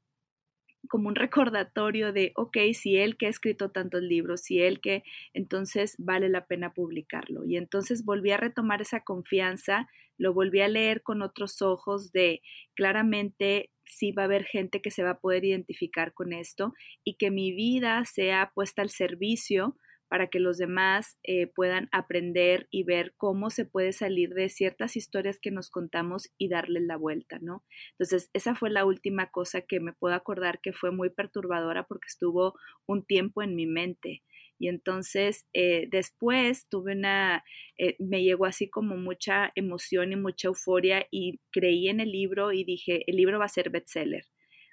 [0.88, 5.04] como un recordatorio de, ok, si él que ha escrito tantos libros, si él que,
[5.32, 7.44] entonces vale la pena publicarlo.
[7.44, 12.42] Y entonces volví a retomar esa confianza, lo volví a leer con otros ojos de,
[12.74, 17.14] claramente, sí va a haber gente que se va a poder identificar con esto y
[17.14, 19.76] que mi vida sea puesta al servicio
[20.12, 24.94] para que los demás eh, puedan aprender y ver cómo se puede salir de ciertas
[24.94, 27.64] historias que nos contamos y darles la vuelta, ¿no?
[27.92, 32.08] Entonces, esa fue la última cosa que me puedo acordar que fue muy perturbadora porque
[32.08, 32.52] estuvo
[32.84, 34.22] un tiempo en mi mente.
[34.58, 37.42] Y entonces eh, después tuve una,
[37.78, 42.52] eh, me llegó así como mucha emoción y mucha euforia y creí en el libro
[42.52, 44.26] y dije, el libro va a ser bestseller.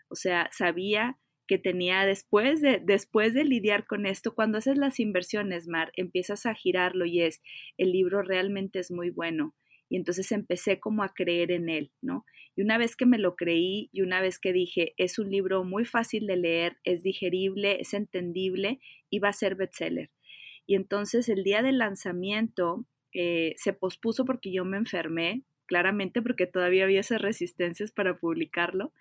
[0.09, 1.17] O sea, sabía
[1.49, 6.45] que tenía después de, después de lidiar con esto, cuando haces las inversiones, Mar, empiezas
[6.45, 7.41] a girarlo y es,
[7.79, 9.55] el libro realmente es muy bueno.
[9.89, 12.23] Y entonces empecé como a creer en él, ¿no?
[12.55, 15.63] Y una vez que me lo creí y una vez que dije, es un libro
[15.63, 20.11] muy fácil de leer, es digerible, es entendible y va a ser bestseller.
[20.67, 26.47] Y entonces el día del lanzamiento eh, se pospuso porque yo me enfermé, claramente porque
[26.47, 28.91] todavía había esas resistencias para publicarlo.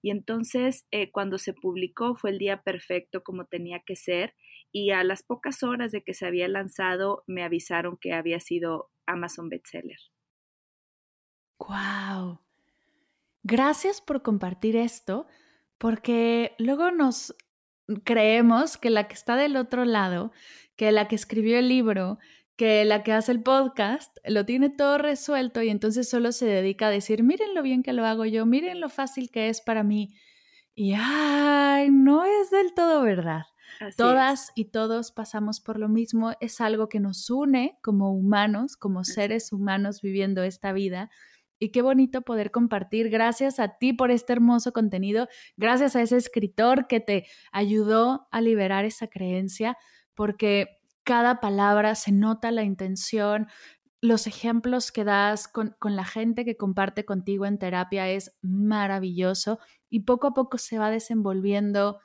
[0.00, 4.34] Y entonces eh, cuando se publicó fue el día perfecto como tenía que ser
[4.72, 8.90] y a las pocas horas de que se había lanzado me avisaron que había sido
[9.06, 10.00] Amazon bestseller.
[11.58, 12.40] ¡Wow!
[13.42, 15.26] Gracias por compartir esto
[15.76, 17.36] porque luego nos
[18.04, 20.32] creemos que la que está del otro lado,
[20.76, 22.18] que la que escribió el libro,
[22.56, 26.86] que la que hace el podcast lo tiene todo resuelto y entonces solo se dedica
[26.86, 29.82] a decir, miren lo bien que lo hago yo, miren lo fácil que es para
[29.82, 30.14] mí.
[30.74, 33.42] Y ay, no es del todo verdad.
[33.96, 39.04] Todas y todos pasamos por lo mismo, es algo que nos une como humanos, como
[39.04, 41.10] seres humanos viviendo esta vida.
[41.58, 43.10] Y qué bonito poder compartir.
[43.10, 45.28] Gracias a ti por este hermoso contenido.
[45.56, 49.76] Gracias a ese escritor que te ayudó a liberar esa creencia,
[50.14, 53.48] porque cada palabra, se nota la intención,
[54.04, 60.00] los ejemplos que das con, la gente que comparte contigo en terapia es maravilloso y
[60.00, 62.00] poco a poco se va desenvolviendo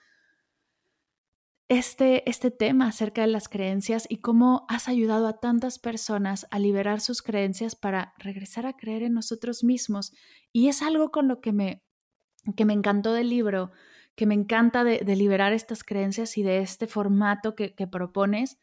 [1.68, 6.60] este, este tema acerca de las creencias y cómo has ayudado a tantas personas a
[6.60, 10.14] liberar sus creencias para regresar a creer en nosotros mismos.
[10.54, 11.84] Y es algo con lo que me,
[12.56, 13.72] que me encantó del libro,
[14.16, 18.58] que me encanta de, liberar estas creencias y de este formato que, que propones,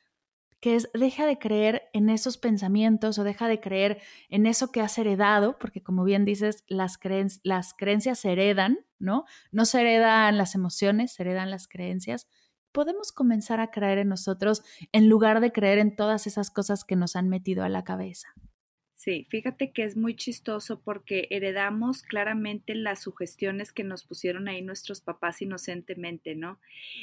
[0.60, 4.80] que es deja de creer en esos pensamientos o deja de creer en eso que
[4.80, 6.98] has heredado, porque como bien dices, las,
[7.42, 9.24] las creencias se heredan, ¿no?
[9.52, 12.26] No se heredan las emociones, se heredan las creencias.
[12.72, 16.96] Podemos comenzar a creer en nosotros en lugar de creer en todas esas cosas que
[16.96, 18.28] nos han metido a la cabeza.
[19.06, 24.62] Sí, fíjate que es muy chistoso porque heredamos claramente las sugestiones que nos pusieron ahí
[24.62, 26.58] nuestros papás inocentemente, ¿no?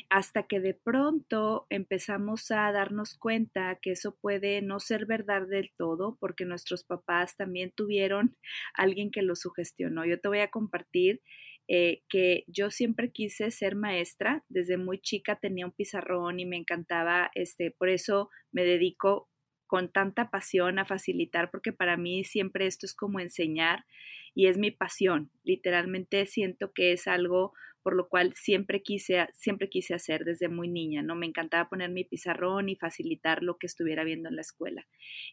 [0.09, 5.71] Hasta que de pronto empezamos a darnos cuenta que eso puede no ser verdad del
[5.77, 8.35] todo porque nuestros papás también tuvieron
[8.73, 10.03] alguien que los sugestionó.
[10.05, 11.21] Yo te voy a compartir
[11.69, 16.57] eh, que yo siempre quise ser maestra, desde muy chica tenía un pizarrón y me
[16.57, 19.29] encantaba, este, por eso me dedico
[19.73, 23.87] con tanta pasión a facilitar, porque para mí siempre esto es como enseñar
[24.35, 25.31] y es mi pasión.
[25.43, 30.67] Literalmente siento que es algo por lo cual siempre quise, siempre quise hacer desde muy
[30.67, 31.15] niña, ¿no?
[31.15, 34.85] Me encantaba poner mi pizarrón y facilitar lo que estuviera viendo en la escuela.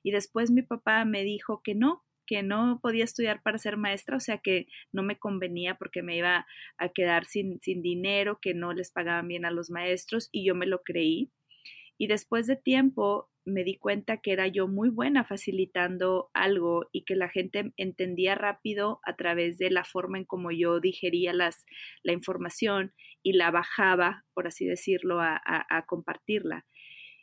[0.03, 4.17] Y después mi papá me dijo que no, que no podía estudiar para ser maestra,
[4.17, 6.47] o sea que no me convenía porque me iba
[6.79, 10.55] a quedar sin, sin dinero, que no les pagaban bien a los maestros y yo
[10.55, 11.31] me lo creí.
[11.99, 17.05] Y después de tiempo me di cuenta que era yo muy buena facilitando algo y
[17.05, 21.65] que la gente entendía rápido a través de la forma en cómo yo digería las,
[22.03, 26.67] la información y la bajaba, por así decirlo, a, a compartirla.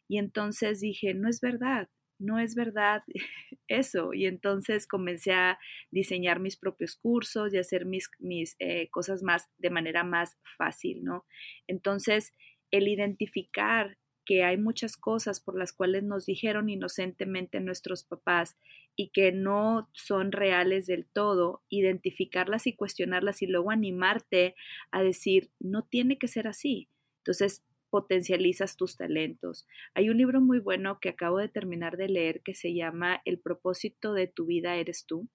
[0.07, 1.89] Y entonces dije, no es verdad,
[2.19, 3.03] no es verdad
[3.67, 4.13] eso.
[4.13, 5.59] Y entonces comencé a
[5.91, 11.03] diseñar mis propios cursos y hacer mis, mis eh, cosas más de manera más fácil,
[11.03, 11.25] ¿no?
[11.67, 12.33] Entonces,
[12.71, 13.97] el identificar
[14.27, 18.57] que hay muchas cosas por las cuales nos dijeron inocentemente nuestros papás
[18.97, 24.55] y que no son reales del todo, identificarlas y cuestionarlas y luego animarte
[24.91, 26.89] a decir, no tiene que ser así.
[27.19, 29.65] Entonces, potencializas tus talentos.
[29.93, 33.39] Hay un libro muy bueno que acabo de terminar de leer que se llama El
[33.39, 35.29] propósito de tu vida eres tú.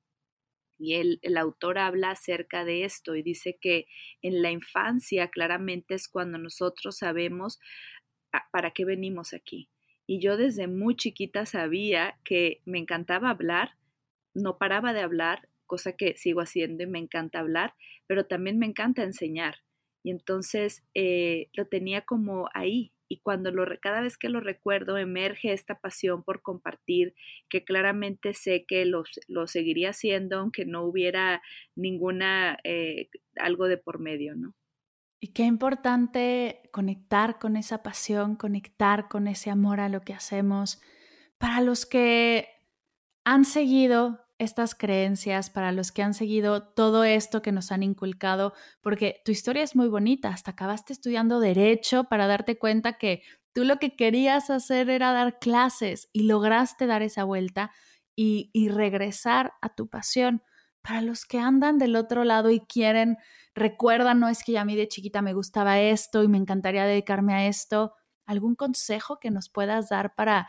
[0.78, 3.86] Y el, el, autor habla acerca de esto y dice que
[4.20, 7.61] en la infancia claramente es cuando nosotros sabemos
[8.51, 9.68] para qué venimos aquí.
[10.07, 13.76] Y yo desde muy chiquita sabía que me encantaba hablar,
[14.35, 17.74] no paraba de hablar, cosa que sigo haciendo y me encanta hablar,
[18.07, 19.57] pero también me encanta enseñar.
[20.03, 22.93] Y entonces eh, lo tenía como ahí.
[23.09, 27.14] Y cuando lo, cada vez que lo recuerdo, emerge esta pasión por compartir,
[27.49, 29.05] que claramente sé que lo,
[29.47, 31.43] seguiría haciendo aunque no hubiera
[31.76, 34.55] ninguna, eh, algo de por medio, ¿no?
[35.24, 40.80] Y qué importante conectar con esa pasión, conectar con ese amor a lo que hacemos.
[41.38, 42.48] Para los que
[43.24, 48.52] han seguido estas creencias, para los que han seguido todo esto que nos han inculcado,
[48.80, 53.62] porque tu historia es muy bonita, hasta acabaste estudiando derecho para darte cuenta que tú
[53.62, 57.70] lo que querías hacer era dar clases y lograste dar esa vuelta
[58.16, 60.42] y, y regresar a tu pasión.
[60.83, 63.18] Para los que andan del otro lado y quieren
[63.55, 66.85] recuerda, no es que ya a mí de chiquita me gustaba esto y me encantaría
[66.87, 67.95] dedicarme a esto.
[68.26, 70.49] ¿Algún consejo que nos puedas dar para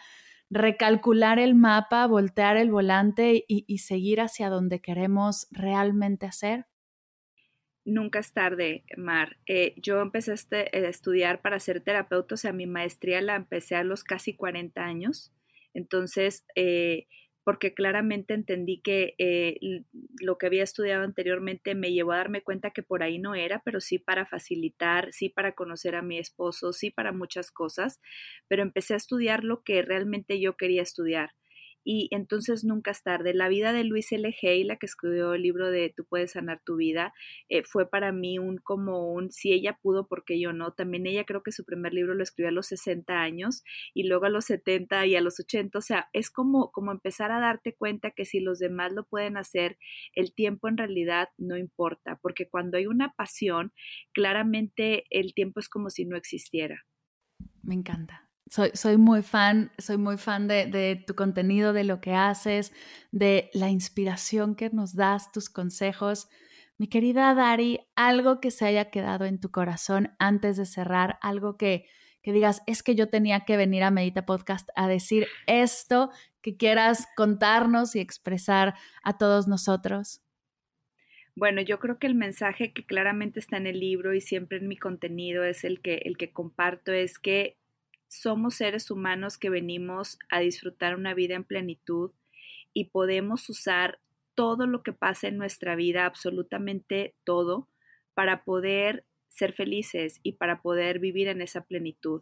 [0.49, 6.67] recalcular el mapa, voltear el volante y, seguir hacia donde queremos realmente hacer?
[7.85, 9.37] Nunca es tarde, Mar.
[9.45, 13.35] Eh, yo empecé a, este, a estudiar para ser terapeuta, o sea, mi maestría la
[13.35, 15.33] empecé a los casi 40 años.
[15.73, 17.07] Entonces, eh,
[17.43, 19.57] porque claramente entendí que eh,
[20.19, 23.61] lo que había estudiado anteriormente me llevó a darme cuenta que por ahí no era,
[23.63, 27.99] pero sí para facilitar, sí para conocer a mi esposo, sí para muchas cosas,
[28.47, 31.31] pero empecé a estudiar lo que realmente yo quería estudiar
[31.83, 33.33] y entonces nunca es tarde.
[33.33, 34.33] La vida de Luis L.
[34.43, 37.13] Hay, la que escribió el libro de Tú puedes sanar tu vida,
[37.49, 40.73] eh, fue para mí un como un, si ella pudo, porque yo no?
[40.73, 43.63] También ella creo que su primer libro lo escribió a los 60 años
[43.93, 47.31] y luego a los 70 y a los 80, o sea, es como, como empezar
[47.31, 49.77] a darte cuenta que si los demás lo pueden hacer,
[50.13, 53.73] el tiempo en realidad no importa, porque cuando hay una pasión,
[54.13, 56.85] claramente el tiempo es como si no existiera.
[57.63, 58.29] Me encanta.
[58.49, 62.71] Soy, muy fan, soy muy fan de, tu contenido, de lo que haces,
[63.11, 66.29] de la inspiración que nos das, tus consejos.
[66.77, 71.57] Mi querida Dari, algo que se haya quedado en tu corazón antes de cerrar, algo
[71.57, 71.87] que,
[72.21, 76.55] que digas, es que yo tenía que venir a Medita Podcast a decir esto, que
[76.57, 80.21] quieras contarnos y expresar a todos nosotros.
[81.35, 84.67] Bueno, yo creo que el mensaje que claramente está en el libro y siempre en
[84.67, 87.57] mi contenido es el que, el que comparto, es que
[88.13, 92.11] somos seres humanos que venimos a disfrutar una vida en plenitud
[92.73, 93.99] y podemos usar
[94.35, 97.67] todo lo que pasa en nuestra vida, absolutamente todo,
[98.13, 102.21] para poder ser felices y para poder vivir en esa plenitud.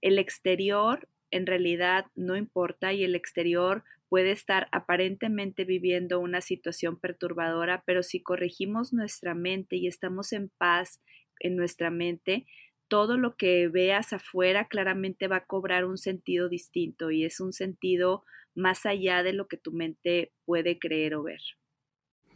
[0.00, 6.98] El exterior en realidad no importa y el exterior puede estar aparentemente viviendo una situación
[6.98, 11.00] perturbadora, pero si corregimos nuestra mente y estamos en paz
[11.38, 12.46] en nuestra mente,
[12.90, 17.52] todo lo que veas afuera claramente va a cobrar un sentido distinto y es un
[17.52, 18.24] sentido
[18.54, 21.40] más allá de lo que tu mente puede creer o ver.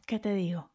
[0.06, 0.70] ¿Qué te digo?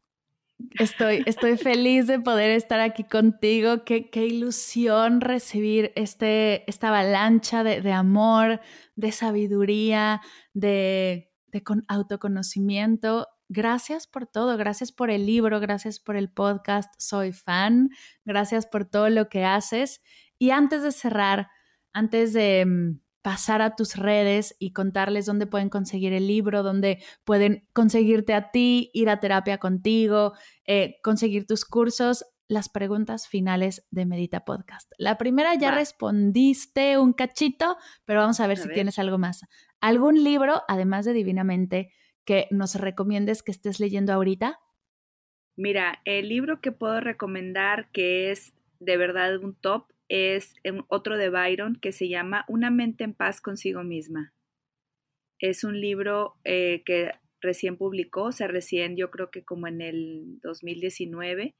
[0.79, 3.85] Estoy, estoy feliz de poder estar aquí contigo.
[3.85, 8.59] Qué, qué ilusión recibir este, esta avalancha de, de amor,
[8.97, 10.19] de sabiduría,
[10.53, 17.33] de, de autoconocimiento gracias por todo, gracias por el libro, gracias por el podcast, soy
[17.33, 17.89] fan,
[18.23, 20.01] gracias por todo lo que haces.
[20.37, 21.49] Y antes de cerrar,
[21.91, 27.03] antes de mm, pasar a tus redes y contarles dónde pueden conseguir el libro, dónde
[27.25, 30.33] pueden conseguirte a ti, ir a terapia contigo,
[30.65, 34.91] eh, conseguir tus cursos, las preguntas finales de Medita Podcast.
[34.97, 39.41] La primera ya respondiste un cachito, pero vamos a ver si tienes algo más.
[39.81, 41.91] ¿Algún libro, además de Divinamente,
[42.29, 44.59] que nos recomiendes que estés leyendo ahorita?
[45.57, 50.53] Mira, el libro que puedo recomendar que es de verdad un top es
[50.89, 54.31] otro de Byron que se llama Una mente en paz consigo misma.
[55.39, 59.81] Es un libro eh, que recién publicó, o sea, recién yo creo que como en
[59.81, 61.55] el 2019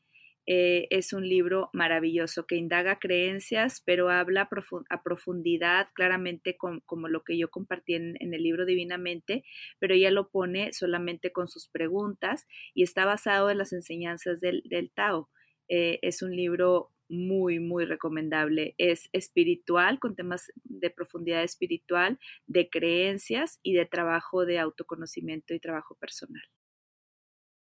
[0.51, 4.49] eh, es un libro maravilloso que indaga creencias, pero habla
[4.89, 9.43] a profundidad, claramente como lo que yo compartí en, el libro Divinamente,
[9.77, 14.63] pero ella lo pone solamente con sus preguntas y está basado en las enseñanzas del,
[14.95, 15.29] Tao.
[15.67, 18.73] Eh, es un libro muy, muy recomendable.
[18.79, 25.59] Es espiritual, con temas de profundidad espiritual, de creencias y de trabajo de autoconocimiento y
[25.59, 26.41] trabajo personal.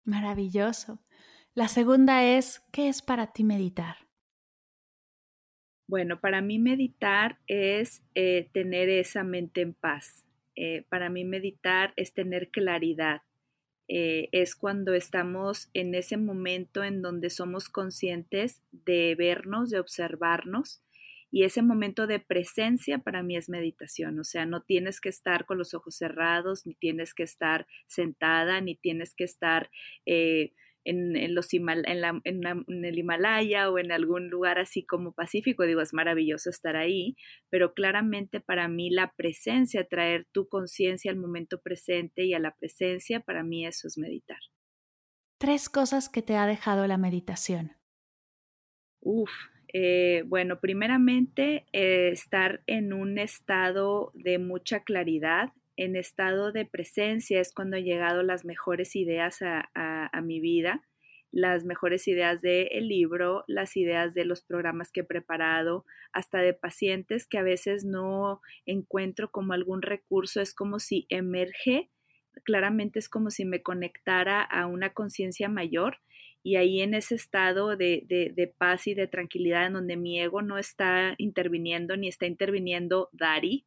[0.04, 1.02] Maravilloso.
[1.58, 3.96] La segunda es, ¿qué es para ti meditar?
[5.88, 10.24] Bueno, para mí meditar es eh, tener esa mente en paz.
[10.56, 13.24] Eh, para mí meditar es tener claridad.
[13.88, 20.84] Eh, es cuando estamos en ese momento en donde somos conscientes de vernos, de observarnos.
[21.32, 24.20] Y ese momento de presencia para mí es meditación.
[24.20, 28.62] O sea, no tienes que estar con los ojos cerrados, ni tienes que estar sentada,
[28.62, 29.72] ni tienes que estar
[30.88, 31.64] en, los en,
[32.24, 37.16] en, el Himalaya o en algún lugar así como Pacífico, digo, es maravilloso estar ahí,
[37.50, 42.56] pero claramente para mí la presencia, traer tu conciencia al momento presente y a la
[42.56, 44.40] presencia, para mí eso es meditar.
[45.38, 47.74] Tres cosas que te ha dejado la meditación.
[49.02, 49.32] Uf,
[49.74, 57.40] eh, bueno, primeramente eh, estar en un estado de mucha claridad, en estado de presencia
[57.40, 60.82] es cuando han llegado las mejores ideas a, mi vida,
[61.32, 66.54] las mejores ideas del libro, las ideas de los programas que he preparado, hasta de
[66.54, 71.90] pacientes que a veces no encuentro como algún recurso, es como si emerge,
[72.44, 76.00] claramente es como si me conectara a una conciencia mayor
[76.44, 80.42] y ahí en ese estado de, de, paz y de tranquilidad en donde mi ego
[80.42, 83.66] no está interviniendo ni está interviniendo Dari,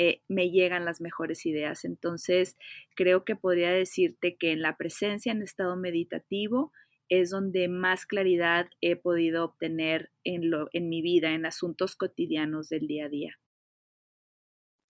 [0.00, 1.84] eh, me llegan las mejores ideas.
[1.84, 2.56] Entonces,
[2.94, 6.72] creo que podría decirte que en la presencia en estado meditativo
[7.08, 12.68] es donde más claridad he podido obtener en, lo, en mi vida, en asuntos cotidianos
[12.68, 13.40] del día a día.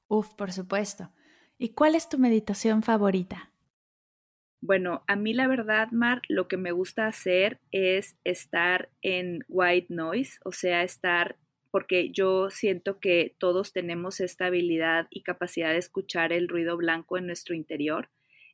[0.09, 1.11] Uf, por supuesto.
[1.57, 3.51] ¿Y cuál es tu meditación favorita?
[4.61, 9.87] Bueno, a mí la verdad, Mar, lo que me gusta hacer es estar en white
[9.89, 11.39] noise, o sea, estar
[11.71, 17.19] porque yo siento que todos tenemos esta habilidad y capacidad de escuchar el ruido blanco
[17.19, 18.11] en nuestro interior.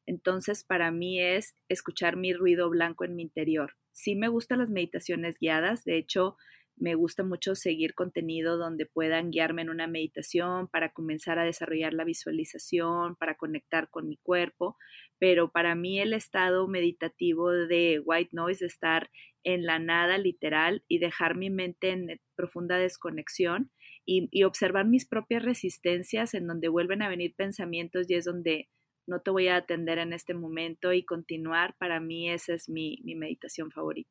[0.07, 3.77] Entonces, para mí es escuchar mi ruido blanco en mi interior.
[3.93, 6.37] Sí me gustan las meditaciones guiadas, de hecho,
[6.77, 11.95] me gusta mucho seguir contenido donde puedan guiarme en una meditación para comenzar a desarrollar
[11.95, 14.77] la visualización, para conectar con mi cuerpo,
[15.19, 19.11] pero para mí el estado meditativo de white noise, de estar
[19.45, 23.71] en la nada literal y dejar mi mente en profunda desconexión
[24.07, 28.69] y, observar mis propias resistencias en donde vuelven a venir pensamientos y es donde
[29.07, 33.01] no te voy a atender en este momento y continuar, para mí esa es mi,
[33.05, 34.11] mi meditación favorita.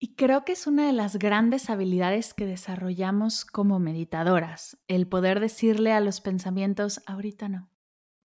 [0.00, 5.40] Y creo que es una de las grandes habilidades que desarrollamos como meditadoras, el poder
[5.40, 7.70] decirle a los pensamientos, ahorita no.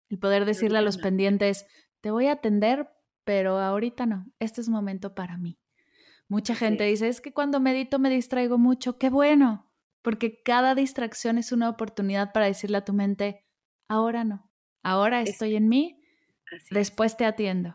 [0.09, 1.67] El poder decirle a los pendientes,
[2.07, 2.89] te voy a atender,
[3.25, 5.59] pero ahorita no, este es momento para mí.
[6.29, 11.37] Mucha gente dice, es que cuando medito me distraigo mucho, qué bueno, porque cada distracción
[11.37, 13.45] es una oportunidad para decirle a tu mente,
[13.89, 14.49] ahora no,
[14.85, 16.01] ahora estoy en mí,
[16.71, 17.75] después te atiendo.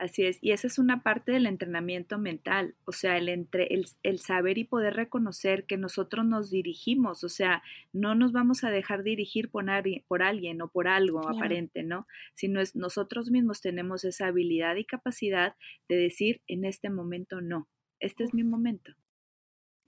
[0.00, 3.68] Así es, y esa es una parte del entrenamiento mental, o sea, el, entre,
[4.02, 8.70] el, saber y poder reconocer que nosotros nos dirigimos, o sea, no nos vamos a
[8.70, 9.66] dejar dirigir por,
[10.08, 12.06] por alguien o por algo aparente, ¿no?
[12.34, 15.54] Sino es nosotros mismos tenemos esa habilidad y capacidad
[15.86, 18.94] de decir en este momento no, este es mi momento.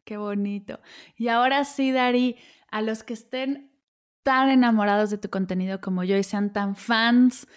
[0.05, 0.79] Qué bonito.
[1.17, 2.37] Y ahora sí, Dari,
[2.71, 3.73] a los que estén
[4.23, 7.49] tan enamorados de tu contenido como yo y sean tan fans,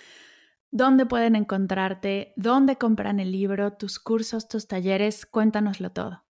[0.71, 6.23] dónde pueden encontrarte, dónde compran el libro, tus cursos, tus talleres, cuéntanoslo todo.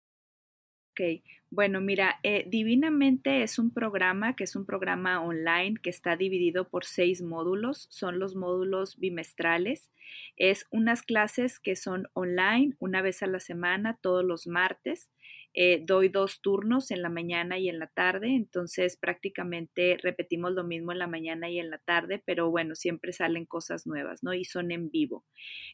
[0.91, 6.15] Ok, bueno, mira, eh, Divinamente es un programa que es un programa online que está
[6.15, 9.91] dividido por seis módulos, son los módulos bimestrales.
[10.35, 15.11] Es unas clases que son online una vez a la semana, todos los martes.
[15.55, 20.63] Eh, doy dos turnos en la mañana y en la tarde, entonces prácticamente repetimos lo
[20.63, 24.33] mismo en la mañana y en la tarde, pero bueno, siempre salen cosas nuevas, ¿no?
[24.33, 25.25] Y son en vivo.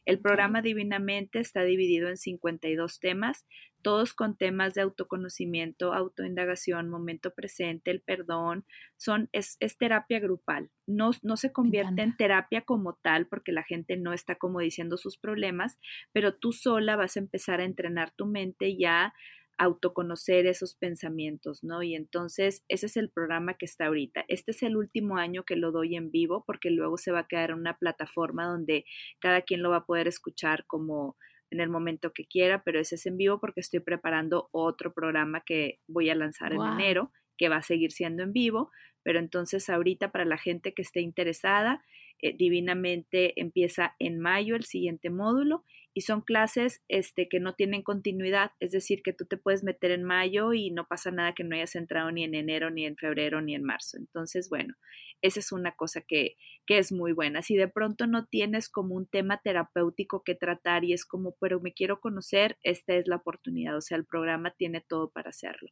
[0.04, 3.46] El programa Divinamente está dividido en 52 temas,
[3.82, 8.64] todos con temas de autoconocimiento, autoindagación, momento presente, el perdón,
[8.96, 10.70] son, es, terapia grupal.
[10.86, 14.96] No, no se convierte en terapia como tal porque la gente no está como diciendo
[14.98, 15.78] sus problemas,
[16.12, 19.14] pero tú sola vas a empezar a entrenar tu mente ya
[19.60, 21.82] autoconocer esos pensamientos, ¿no?
[21.82, 24.24] Y entonces ese es el programa que está ahorita.
[24.26, 27.26] Este es el último año que lo doy en vivo porque luego se va a
[27.26, 28.86] quedar en una plataforma donde
[29.18, 31.18] cada quien lo va a poder escuchar como
[31.50, 35.42] en el momento que quiera, pero ese es en vivo porque estoy preparando otro programa
[35.44, 38.70] que voy a lanzar en enero, que va a seguir siendo en vivo,
[39.02, 41.84] pero entonces ahorita para la gente que esté interesada,
[42.22, 47.82] eh, divinamente empieza en mayo el siguiente módulo y son clases este, que no tienen
[47.82, 51.44] continuidad, es decir, que tú te puedes meter en mayo y no pasa nada que
[51.44, 53.96] no hayas entrado ni en enero, ni en febrero, ni en marzo.
[53.98, 54.74] Entonces, bueno,
[55.22, 56.36] esa es una cosa que,
[56.66, 57.42] que es muy buena.
[57.42, 61.60] Si de pronto no tienes como un tema terapéutico que tratar y es como, pero
[61.60, 65.68] me quiero conocer, esta es la oportunidad, o sea, el programa tiene todo para hacerlo.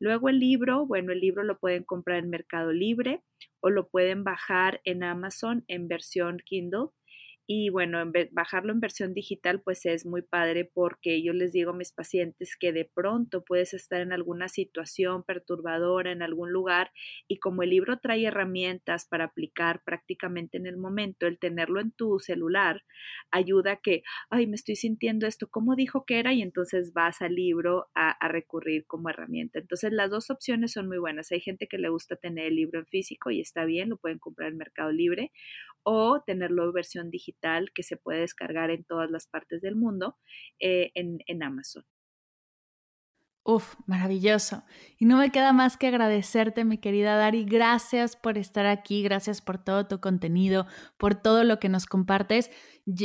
[0.00, 3.22] Luego el libro, bueno, el libro lo pueden comprar en Mercado Libre
[3.60, 6.88] o lo pueden bajar en Amazon en versión Kindle
[7.46, 11.72] y bueno, en bajarlo en versión digital pues es muy padre porque yo les digo
[11.72, 16.90] a mis pacientes que de pronto puedes estar en alguna situación perturbadora en algún lugar
[17.28, 21.92] y como el libro trae herramientas para aplicar prácticamente en el momento, el tenerlo en
[21.92, 22.82] tu celular
[23.30, 26.32] ayuda a que, ay, me estoy sintiendo esto, ¿cómo dijo que era?
[26.32, 29.58] Y entonces vas al libro a, a recurrir como herramienta.
[29.58, 31.30] Entonces las dos opciones son muy buenas.
[31.32, 34.18] Hay gente que le gusta tener el libro en físico y está bien, lo pueden
[34.18, 35.30] comprar en Mercado Libre
[35.82, 37.33] o tenerlo en versión digital
[37.74, 40.16] que se puede descargar en todas las partes del mundo
[40.58, 41.84] eh, en, en Amazon.
[43.46, 44.64] Uf, maravilloso.
[44.98, 47.44] Y no me queda más que agradecerte, mi querida Dari.
[47.44, 50.66] Gracias por estar aquí, gracias por todo tu contenido,
[50.96, 52.50] por todo lo que nos compartes.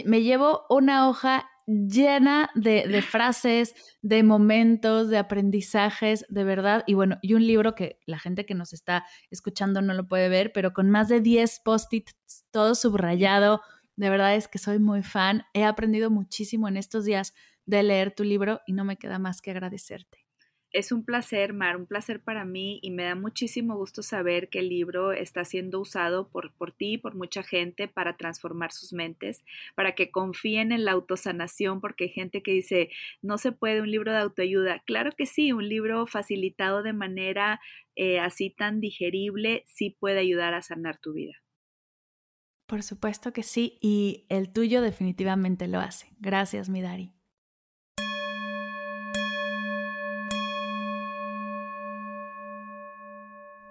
[0.06, 6.84] Me llevo una hoja llena de, frases, de momentos, de aprendizajes, de verdad.
[6.88, 10.30] Y bueno, y un libro que la gente que nos está escuchando no lo puede
[10.30, 12.16] ver, pero con más de 10 post-its,
[12.52, 13.62] todo subrayado.
[14.00, 15.44] De verdad es que soy muy fan.
[15.54, 17.34] He aprendido muchísimo en estos días
[17.66, 20.26] de leer tu libro y no me queda más que agradecerte.
[20.72, 24.60] Es un placer, Mar, un placer para mí y me da muchísimo gusto saber que
[24.60, 29.44] el libro está siendo usado por, por ti por mucha gente para transformar sus mentes,
[29.76, 32.92] para que confíen en la autosanación, porque hay gente que dice,
[33.22, 34.82] no se puede un libro de autoayuda.
[34.86, 37.60] Claro que sí, un libro facilitado de manera
[37.98, 41.34] eh, así tan digerible sí puede ayudar a sanar tu vida.
[42.70, 46.14] Por supuesto que sí, y el tuyo definitivamente lo hace.
[46.20, 47.16] Gracias, mi Dari.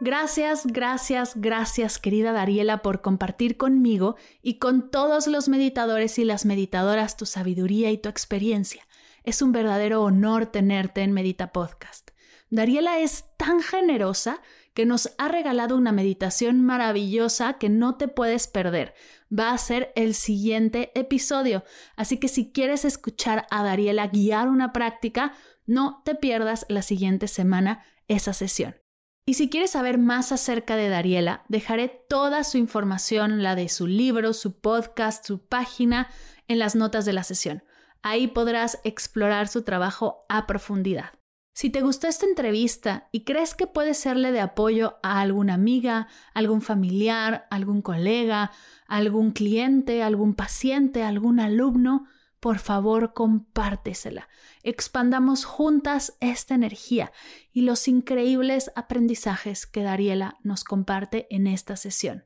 [0.01, 6.45] Gracias, gracias, gracias querida Dariela por compartir conmigo y con todos los meditadores y las
[6.45, 8.83] meditadoras tu sabiduría y tu experiencia.
[9.23, 12.11] Es un verdadero honor tenerte en Medita Podcast.
[12.51, 14.41] Dariela es tan generosa
[14.79, 18.95] que nos ha regalado una meditación maravillosa que no te puedes perder.
[19.37, 21.65] Va a ser el siguiente episodio,
[21.97, 25.33] así que si quieres escuchar a Dariela guiar una práctica,
[25.67, 28.77] no te pierdas la siguiente semana esa sesión.
[29.27, 33.89] Y si quieres saber más acerca de Dariela, dejaré toda su información, la de su
[33.89, 36.09] libro, su podcast, su página,
[36.47, 37.65] en las notas de la sesión.
[38.03, 41.18] Ahí podrás explorar su trabajo a profundidad.
[41.59, 46.07] Si te gustó esta entrevista y crees que puede serle de apoyo a alguna amiga,
[46.33, 48.53] algún familiar, algún colega,
[48.87, 52.07] algún cliente, algún paciente, algún alumno,
[52.39, 54.29] por favor compártesela.
[54.63, 57.11] Expandamos juntas esta energía
[57.53, 62.25] y los increíbles aprendizajes que Dariela nos comparte en esta sesión.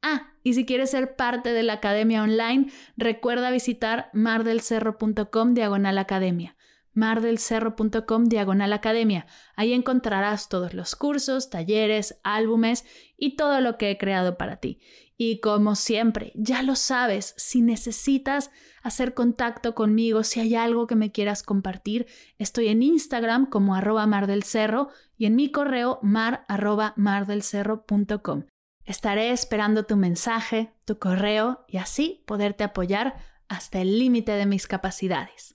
[0.00, 6.56] Ah, y si quieres ser parte de la academia online, recuerda visitar mardelcerro.com diagonal academia
[6.94, 9.26] mardelcerro.com diagonal academia.
[9.56, 12.84] Ahí encontrarás todos los cursos, talleres, álbumes
[13.16, 14.80] y todo lo que he creado para ti.
[15.16, 18.50] Y como siempre, ya lo sabes, si necesitas
[18.82, 22.06] hacer contacto conmigo, si hay algo que me quieras compartir,
[22.38, 28.46] estoy en Instagram como arroba mardelcerro y en mi correo mar arroba mardelcerro.com.
[28.84, 33.14] Estaré esperando tu mensaje, tu correo y así poderte apoyar
[33.48, 35.54] hasta el límite de mis capacidades.